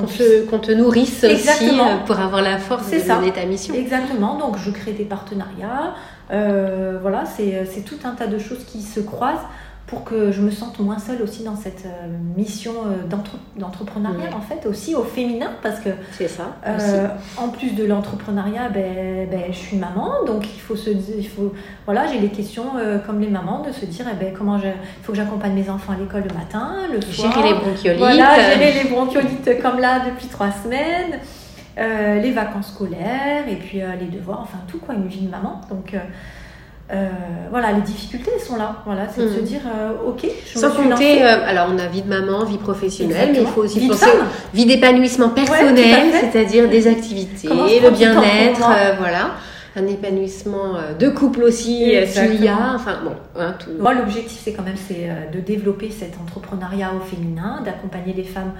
qu'on 0.48 0.58
te, 0.58 0.72
nourrisse 0.72 1.24
aussi 1.24 1.68
euh, 1.68 1.96
pour 2.06 2.18
avoir 2.18 2.42
la 2.42 2.58
force 2.58 2.90
de 2.90 2.98
ça. 2.98 3.20
ta 3.34 3.46
mission. 3.46 3.74
Exactement, 3.74 4.38
donc 4.38 4.56
je 4.58 4.70
crée 4.70 4.92
des 4.92 5.04
partenariats, 5.04 5.94
euh, 6.30 6.98
voilà, 7.00 7.24
c'est 7.26 7.84
tout 7.84 7.98
un 8.04 8.12
tas 8.12 8.26
de 8.26 8.38
choses 8.38 8.64
qui 8.64 8.82
se 8.82 9.00
croisent 9.00 9.46
pour 9.88 10.04
que 10.04 10.30
je 10.30 10.40
me 10.40 10.50
sente 10.50 10.78
moins 10.78 10.98
seule 10.98 11.22
aussi 11.22 11.42
dans 11.42 11.56
cette 11.56 11.86
euh, 11.86 12.08
mission 12.36 12.72
euh, 12.86 13.18
d'entrepreneuriat 13.56 14.28
en 14.36 14.40
fait 14.40 14.66
aussi 14.66 14.94
au 14.94 15.02
féminin 15.02 15.50
parce 15.62 15.80
que 15.80 15.90
c'est 16.12 16.28
ça 16.28 16.56
en 17.36 17.48
plus 17.48 17.74
de 17.74 17.84
l'entrepreneuriat 17.84 18.68
ben, 18.68 19.28
ben, 19.30 19.44
je 19.50 19.56
suis 19.56 19.76
maman 19.76 20.24
donc 20.26 20.46
il 20.46 20.60
faut 20.60 20.76
se 20.76 20.90
il 20.90 21.28
faut 21.28 21.52
voilà 21.86 22.06
j'ai 22.06 22.20
les 22.20 22.28
questions 22.28 22.64
comme 23.06 23.20
les 23.20 23.28
mamans 23.28 23.62
de 23.62 23.72
se 23.72 23.86
dire 23.86 24.06
eh 24.12 24.16
ben, 24.22 24.32
comment 24.36 24.58
je, 24.58 24.66
il 24.66 25.04
faut 25.04 25.12
que 25.12 25.18
j'accompagne 25.18 25.54
mes 25.54 25.68
enfants 25.70 25.94
à 25.94 25.96
l'école 25.96 26.24
le 26.28 26.34
matin 26.34 26.74
le 26.92 27.00
soir. 27.00 27.32
gérer 27.32 27.48
les 27.48 27.58
bronchiolites. 27.58 27.98
Voilà 27.98 28.34
gérer 28.52 28.82
les 28.82 28.90
bronchiolites 28.90 29.62
comme 29.62 29.80
là 29.80 30.00
depuis 30.08 30.28
trois 30.28 30.50
semaines. 30.50 31.18
Euh, 31.78 32.20
les 32.20 32.32
vacances 32.32 32.72
scolaires 32.72 33.46
et 33.48 33.54
puis 33.54 33.80
euh, 33.80 33.94
les 33.94 34.06
devoirs, 34.06 34.40
enfin 34.40 34.58
tout 34.66 34.78
quoi, 34.78 34.96
une 34.96 35.06
vie 35.06 35.20
de 35.20 35.30
maman. 35.30 35.60
Donc 35.70 35.94
euh, 36.90 37.08
voilà, 37.50 37.72
les 37.72 37.82
difficultés 37.82 38.30
sont 38.38 38.56
là. 38.56 38.82
Voilà, 38.86 39.08
c'est 39.14 39.22
de 39.22 39.28
se 39.28 39.40
mhm. 39.40 39.44
dire 39.44 39.60
ok. 40.06 40.26
Je 40.52 40.58
Sans 40.58 40.70
compter, 40.70 41.22
alors 41.22 41.68
on 41.72 41.78
a 41.78 41.86
vie 41.86 42.02
de 42.02 42.08
maman, 42.08 42.44
vie 42.44 42.58
professionnelle, 42.58 43.30
mais 43.32 43.40
il 43.40 43.46
faut 43.46 43.62
aussi 43.62 43.86
penser 43.86 44.06
vie 44.54 44.66
d'épanouissement 44.66 45.30
personnel, 45.30 46.12
c'est-à-dire 46.12 46.68
des 46.68 46.86
activités, 46.86 47.48
le 47.48 47.90
bien-être, 47.90 48.70
voilà 48.98 49.32
un 49.76 49.86
épanouissement 49.86 50.72
de 50.98 51.08
couple 51.08 51.42
aussi 51.44 51.92
s'il 52.06 52.42
y 52.42 52.48
a 52.48 52.72
enfin 52.74 52.98
bon 53.04 53.12
hein, 53.38 53.54
moi 53.78 53.94
l'objectif 53.94 54.40
c'est 54.42 54.52
quand 54.52 54.64
même 54.64 54.78
c'est 54.88 55.08
de 55.32 55.38
développer 55.38 55.90
cet 55.90 56.14
entrepreneuriat 56.20 56.90
au 56.96 57.00
féminin 57.00 57.60
d'accompagner 57.64 58.12
les 58.12 58.24
femmes 58.24 58.54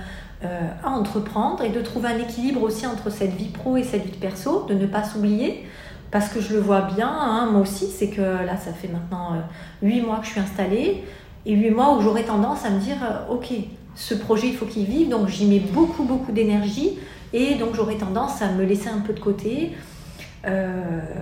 euh, 0.45 0.47
à 0.85 0.91
entreprendre 0.91 1.65
et 1.65 1.69
de 1.69 1.81
trouver 1.81 2.11
un 2.11 2.19
équilibre 2.19 2.63
aussi 2.63 2.87
entre 2.87 3.11
cette 3.11 3.33
vie 3.33 3.49
pro 3.49 3.77
et 3.77 3.83
cette 3.83 4.05
vie 4.05 4.17
perso, 4.17 4.67
de 4.69 4.75
ne 4.75 4.87
pas 4.87 5.03
s'oublier. 5.03 5.67
Parce 6.11 6.29
que 6.29 6.41
je 6.41 6.55
le 6.55 6.61
vois 6.61 6.83
bien, 6.83 7.09
hein, 7.09 7.49
moi 7.51 7.61
aussi, 7.61 7.87
c'est 7.87 8.09
que 8.09 8.21
là, 8.21 8.57
ça 8.57 8.73
fait 8.73 8.89
maintenant 8.89 9.35
euh, 9.35 9.87
huit 9.87 10.01
mois 10.01 10.19
que 10.19 10.27
je 10.27 10.31
suis 10.31 10.41
installée 10.41 11.05
et 11.45 11.55
huit 11.55 11.71
mois 11.71 11.97
où 11.97 12.01
j'aurais 12.01 12.25
tendance 12.25 12.65
à 12.65 12.71
me 12.71 12.81
dire, 12.81 12.97
euh, 13.03 13.35
ok, 13.35 13.53
ce 13.95 14.15
projet, 14.15 14.49
il 14.49 14.55
faut 14.55 14.67
qu'il 14.67 14.85
vive, 14.85 15.11
donc 15.11 15.29
j'y 15.29 15.47
mets 15.47 15.61
beaucoup, 15.61 16.05
beaucoup 16.05 16.33
d'énergie 16.33 16.99
et 17.33 17.57
donc 17.57 17.75
j'aurais 17.75 17.97
tendance 17.97 18.41
à 18.41 18.53
me 18.53 18.65
laisser 18.65 18.89
un 18.89 19.01
peu 19.01 19.13
de 19.13 19.21
côté. 19.21 19.73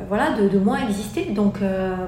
voilà, 0.09 0.37
de, 0.39 0.59
moins 0.59 0.79
exister. 0.87 1.25
Donc 1.25 1.57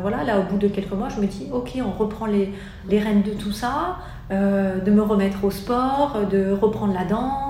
voilà, 0.03 0.23
là, 0.25 0.39
au 0.39 0.43
bout 0.45 0.59
de 0.59 0.69
quelques 0.69 0.93
mois, 0.93 1.09
je 1.09 1.21
me 1.21 1.27
dis, 1.27 1.49
ok, 1.53 1.79
on 1.85 1.91
reprend 1.91 2.27
les, 2.27 2.53
rênes 2.91 3.23
de 3.23 3.33
tout 3.33 3.51
ça. 3.51 3.97
Euh, 4.31 4.79
de 4.81 4.91
me 4.91 5.01
remettre 5.01 5.43
au 5.45 5.51
sport, 5.51 6.19
de 6.31 6.53
reprendre 6.53 6.93
la 6.93 7.07
danse, 7.07 7.48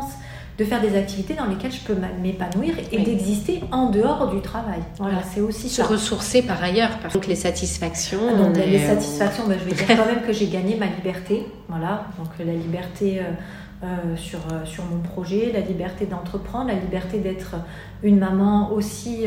de 0.58 0.64
faire 0.64 0.80
des 0.80 0.96
activités 0.96 1.34
dans 1.34 1.46
lesquelles 1.46 1.70
je 1.70 1.80
peux 1.80 1.94
m'épanouir 2.20 2.74
et 2.90 2.98
d'exister 2.98 3.62
en 3.70 3.90
dehors 3.90 4.28
du 4.34 4.40
travail. 4.40 4.80
Voilà, 4.98 5.22
c'est 5.22 5.40
aussi 5.40 5.68
se 5.68 5.82
ressourcer 5.82 6.42
par 6.42 6.62
ailleurs. 6.62 6.98
Par 6.98 7.12
contre, 7.12 7.28
les 7.28 7.36
satisfactions. 7.36 8.18
Ah, 8.28 8.58
les 8.58 8.82
euh, 8.82 8.86
satisfactions, 8.88 9.46
ben, 9.46 9.56
je 9.56 9.64
vais 9.64 9.74
dire 9.76 9.86
quand 9.96 10.06
même 10.06 10.26
que 10.26 10.32
j'ai 10.32 10.48
gagné 10.48 10.76
ma 10.76 10.86
liberté. 10.86 11.46
Voilà, 11.68 12.06
donc 12.18 12.28
la 12.44 12.52
liberté. 12.52 13.20
Euh, 13.20 14.16
sur, 14.16 14.40
sur 14.64 14.84
mon 14.86 14.98
projet, 14.98 15.52
la 15.54 15.60
liberté 15.60 16.04
d'entreprendre, 16.04 16.66
la 16.66 16.74
liberté 16.74 17.20
d'être 17.20 17.54
une 18.02 18.18
maman 18.18 18.72
aussi. 18.72 19.26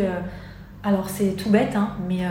alors 0.84 1.10
c'est 1.10 1.38
tout 1.38 1.50
bête, 1.50 1.74
hein, 1.78 1.92
mais 2.10 2.26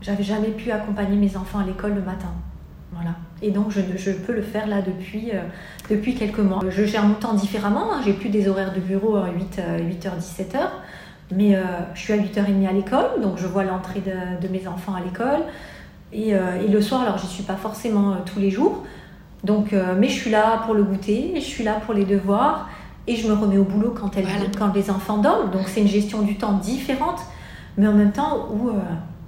j'avais 0.00 0.22
jamais 0.22 0.50
pu 0.50 0.70
accompagner 0.70 1.16
mes 1.16 1.36
enfants 1.36 1.58
à 1.58 1.64
l'école 1.64 1.96
le 1.96 2.02
matin. 2.02 2.32
Voilà. 2.92 3.10
Et 3.42 3.50
donc, 3.50 3.70
je, 3.70 3.80
je, 3.96 4.10
peux 4.10 4.32
le 4.32 4.42
faire 4.42 4.66
là 4.66 4.80
depuis, 4.80 5.30
euh, 5.32 5.42
depuis 5.90 6.14
quelques 6.14 6.38
mois. 6.38 6.60
Je 6.68 6.84
gère 6.84 7.04
mon 7.04 7.14
temps 7.14 7.34
différemment. 7.34 7.92
Hein. 7.92 8.00
J'ai 8.04 8.12
plus 8.12 8.30
des 8.30 8.48
horaires 8.48 8.72
de 8.72 8.80
bureau 8.80 9.16
à 9.16 9.28
8, 9.30 9.60
8h, 9.80 10.18
17h. 10.18 10.58
Mais 11.34 11.54
euh, 11.54 11.62
je 11.94 12.00
suis 12.00 12.12
à 12.14 12.16
8h30 12.16 12.66
à 12.66 12.72
l'école. 12.72 13.20
Donc, 13.22 13.38
je 13.38 13.46
vois 13.46 13.64
l'entrée 13.64 14.00
de, 14.00 14.46
de, 14.46 14.50
mes 14.50 14.66
enfants 14.66 14.94
à 14.94 15.00
l'école. 15.00 15.40
Et, 16.12 16.34
euh, 16.34 16.62
et, 16.62 16.68
le 16.68 16.80
soir, 16.80 17.02
alors, 17.02 17.18
je 17.18 17.24
ne 17.24 17.28
suis 17.28 17.42
pas 17.42 17.56
forcément 17.56 18.16
tous 18.24 18.40
les 18.40 18.50
jours. 18.50 18.84
Donc, 19.44 19.72
mais 19.96 20.08
je 20.08 20.14
suis 20.14 20.30
là 20.30 20.62
pour 20.64 20.74
le 20.74 20.82
goûter. 20.82 21.32
Je 21.36 21.40
suis 21.40 21.62
là 21.62 21.74
pour 21.84 21.94
les 21.94 22.04
devoirs. 22.04 22.68
Et 23.06 23.16
je 23.16 23.28
me 23.28 23.34
remets 23.34 23.58
au 23.58 23.64
boulot 23.64 23.94
quand, 23.98 24.16
les 24.74 24.90
enfants 24.90 25.18
dorment. 25.18 25.50
Donc, 25.50 25.68
c'est 25.68 25.80
une 25.80 25.88
gestion 25.88 26.22
du 26.22 26.36
temps 26.36 26.54
différente. 26.54 27.20
Mais 27.76 27.86
en 27.86 27.94
même 27.94 28.10
temps, 28.10 28.48
où 28.50 28.70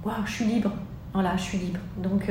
wow, 0.03 0.11
je 0.25 0.31
suis 0.31 0.45
libre. 0.45 0.71
Voilà, 1.13 1.37
je 1.37 1.43
suis 1.43 1.57
libre. 1.59 1.79
Donc, 1.97 2.29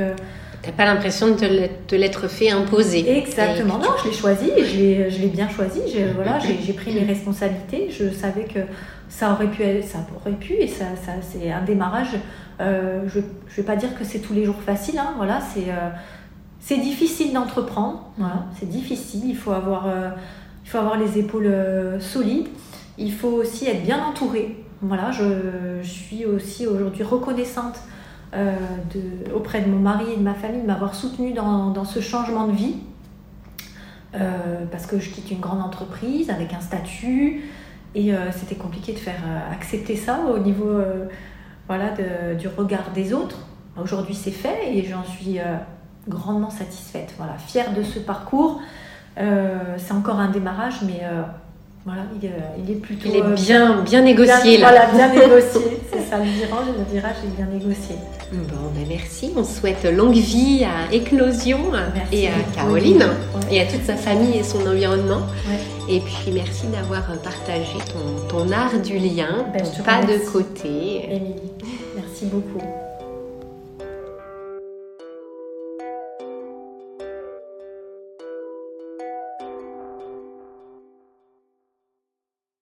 T'as 0.62 0.72
pas 0.72 0.84
l'impression 0.84 1.28
de 1.28 1.68
te 1.86 1.94
l'être 1.94 2.28
fait 2.28 2.50
imposer. 2.50 3.18
Exactement. 3.18 3.78
Non, 3.78 3.88
je 4.02 4.08
l'ai 4.08 4.14
choisi 4.14 4.50
je 4.58 5.20
l'ai 5.20 5.28
bien 5.28 5.48
choisi. 5.48 5.80
Voilà, 6.14 6.38
j'ai 6.38 6.72
pris 6.72 6.92
mes 6.92 7.04
responsabilités. 7.04 7.88
Je 7.90 8.10
savais 8.10 8.44
que 8.44 8.60
ça 9.08 9.32
aurait 9.32 9.48
pu, 9.48 9.62
ça 9.82 9.98
aurait 10.16 10.36
pu 10.36 10.54
et 10.54 10.68
ça, 10.68 10.84
ça 11.04 11.12
c'est 11.22 11.50
un 11.50 11.62
démarrage. 11.62 12.16
Euh, 12.60 13.02
je 13.06 13.20
ne 13.20 13.24
vais 13.56 13.62
pas 13.62 13.76
dire 13.76 13.98
que 13.98 14.04
c'est 14.04 14.18
tous 14.18 14.34
les 14.34 14.44
jours 14.44 14.60
facile. 14.64 14.98
Hein, 14.98 15.14
voilà, 15.16 15.40
c'est 15.40 15.70
euh, 15.70 15.88
c'est 16.60 16.76
difficile 16.76 17.32
d'entreprendre. 17.32 18.12
Voilà, 18.18 18.44
c'est 18.58 18.68
difficile. 18.68 19.22
Il 19.26 19.36
faut 19.36 19.52
avoir, 19.52 19.86
euh, 19.86 20.10
il 20.64 20.68
faut 20.68 20.78
avoir 20.78 20.98
les 20.98 21.18
épaules 21.18 21.50
solides. 22.00 22.48
Il 22.98 23.12
faut 23.12 23.28
aussi 23.28 23.66
être 23.66 23.82
bien 23.82 24.04
entouré. 24.04 24.56
Voilà, 24.82 25.10
je, 25.10 25.24
je 25.82 25.88
suis 25.88 26.26
aussi 26.26 26.66
aujourd'hui 26.66 27.02
reconnaissante 27.02 27.76
euh, 28.32 28.52
de, 28.94 29.34
auprès 29.34 29.60
de 29.60 29.68
mon 29.68 29.80
mari 29.80 30.04
et 30.12 30.16
de 30.16 30.22
ma 30.22 30.34
famille 30.34 30.62
de 30.62 30.66
m'avoir 30.66 30.94
soutenue 30.94 31.32
dans, 31.32 31.70
dans, 31.70 31.84
ce 31.84 31.98
changement 31.98 32.46
de 32.46 32.52
vie. 32.52 32.76
Euh, 34.14 34.64
parce 34.70 34.86
que 34.86 35.00
je 35.00 35.10
quitte 35.10 35.32
une 35.32 35.40
grande 35.40 35.60
entreprise 35.60 36.30
avec 36.30 36.52
un 36.52 36.60
statut 36.60 37.42
et 37.96 38.14
euh, 38.14 38.30
c'était 38.30 38.54
compliqué 38.54 38.92
de 38.92 38.98
faire 38.98 39.20
accepter 39.52 39.96
ça 39.96 40.20
au 40.32 40.38
niveau 40.38 40.80
voilà, 41.66 41.90
de, 41.90 42.38
du 42.38 42.46
regard 42.46 42.92
des 42.94 43.12
autres. 43.12 43.38
Aujourd'hui 43.80 44.14
c'est 44.14 44.30
fait 44.30 44.76
et 44.76 44.84
j'en 44.84 45.02
suis 45.04 45.38
grandement 46.08 46.50
satisfaite, 46.50 47.14
voilà, 47.18 47.36
fière 47.38 47.74
de 47.74 47.82
ce 47.82 47.98
parcours. 47.98 48.60
c'est 49.16 49.92
encore 49.92 50.20
un 50.20 50.30
démarrage 50.30 50.82
mais 50.86 51.02
voilà, 51.84 52.02
il, 52.20 52.30
il, 52.62 52.70
est 52.70 52.80
plutôt. 52.80 53.08
Il 53.08 53.16
est 53.16 53.34
bien, 53.34 53.82
bien 53.82 54.02
négocié 54.02 54.58
là. 54.58 54.70
Voilà, 54.70 54.86
bien 54.92 55.08
négocié. 55.08 55.80
Ça 56.10 56.18
le 56.18 56.24
virage, 56.24 56.66
le 56.76 56.92
virage 56.92 57.16
est 57.24 57.36
bien 57.36 57.46
négocié. 57.46 57.94
Bon, 58.32 58.72
ben 58.74 58.84
merci. 58.88 59.32
On 59.36 59.44
souhaite 59.44 59.84
longue 59.84 60.14
vie 60.14 60.64
à 60.64 60.92
Éclosion 60.92 61.60
et 62.10 62.26
à 62.26 62.32
Caroline 62.52 63.06
et 63.48 63.60
à 63.60 63.66
toute 63.66 63.84
sa 63.84 63.94
famille 63.94 64.36
et 64.38 64.42
son 64.42 64.66
environnement. 64.66 65.22
Et 65.88 66.00
puis 66.00 66.32
merci 66.32 66.66
d'avoir 66.66 67.06
partagé 67.22 67.78
ton, 67.92 68.28
ton, 68.28 68.50
art 68.50 68.80
du 68.84 68.98
lien, 68.98 69.46
ben, 69.52 69.62
pas 69.84 70.02
de 70.04 70.18
côté. 70.32 71.04
Émilie, 71.10 71.52
merci 71.94 72.24
beaucoup. 72.24 72.89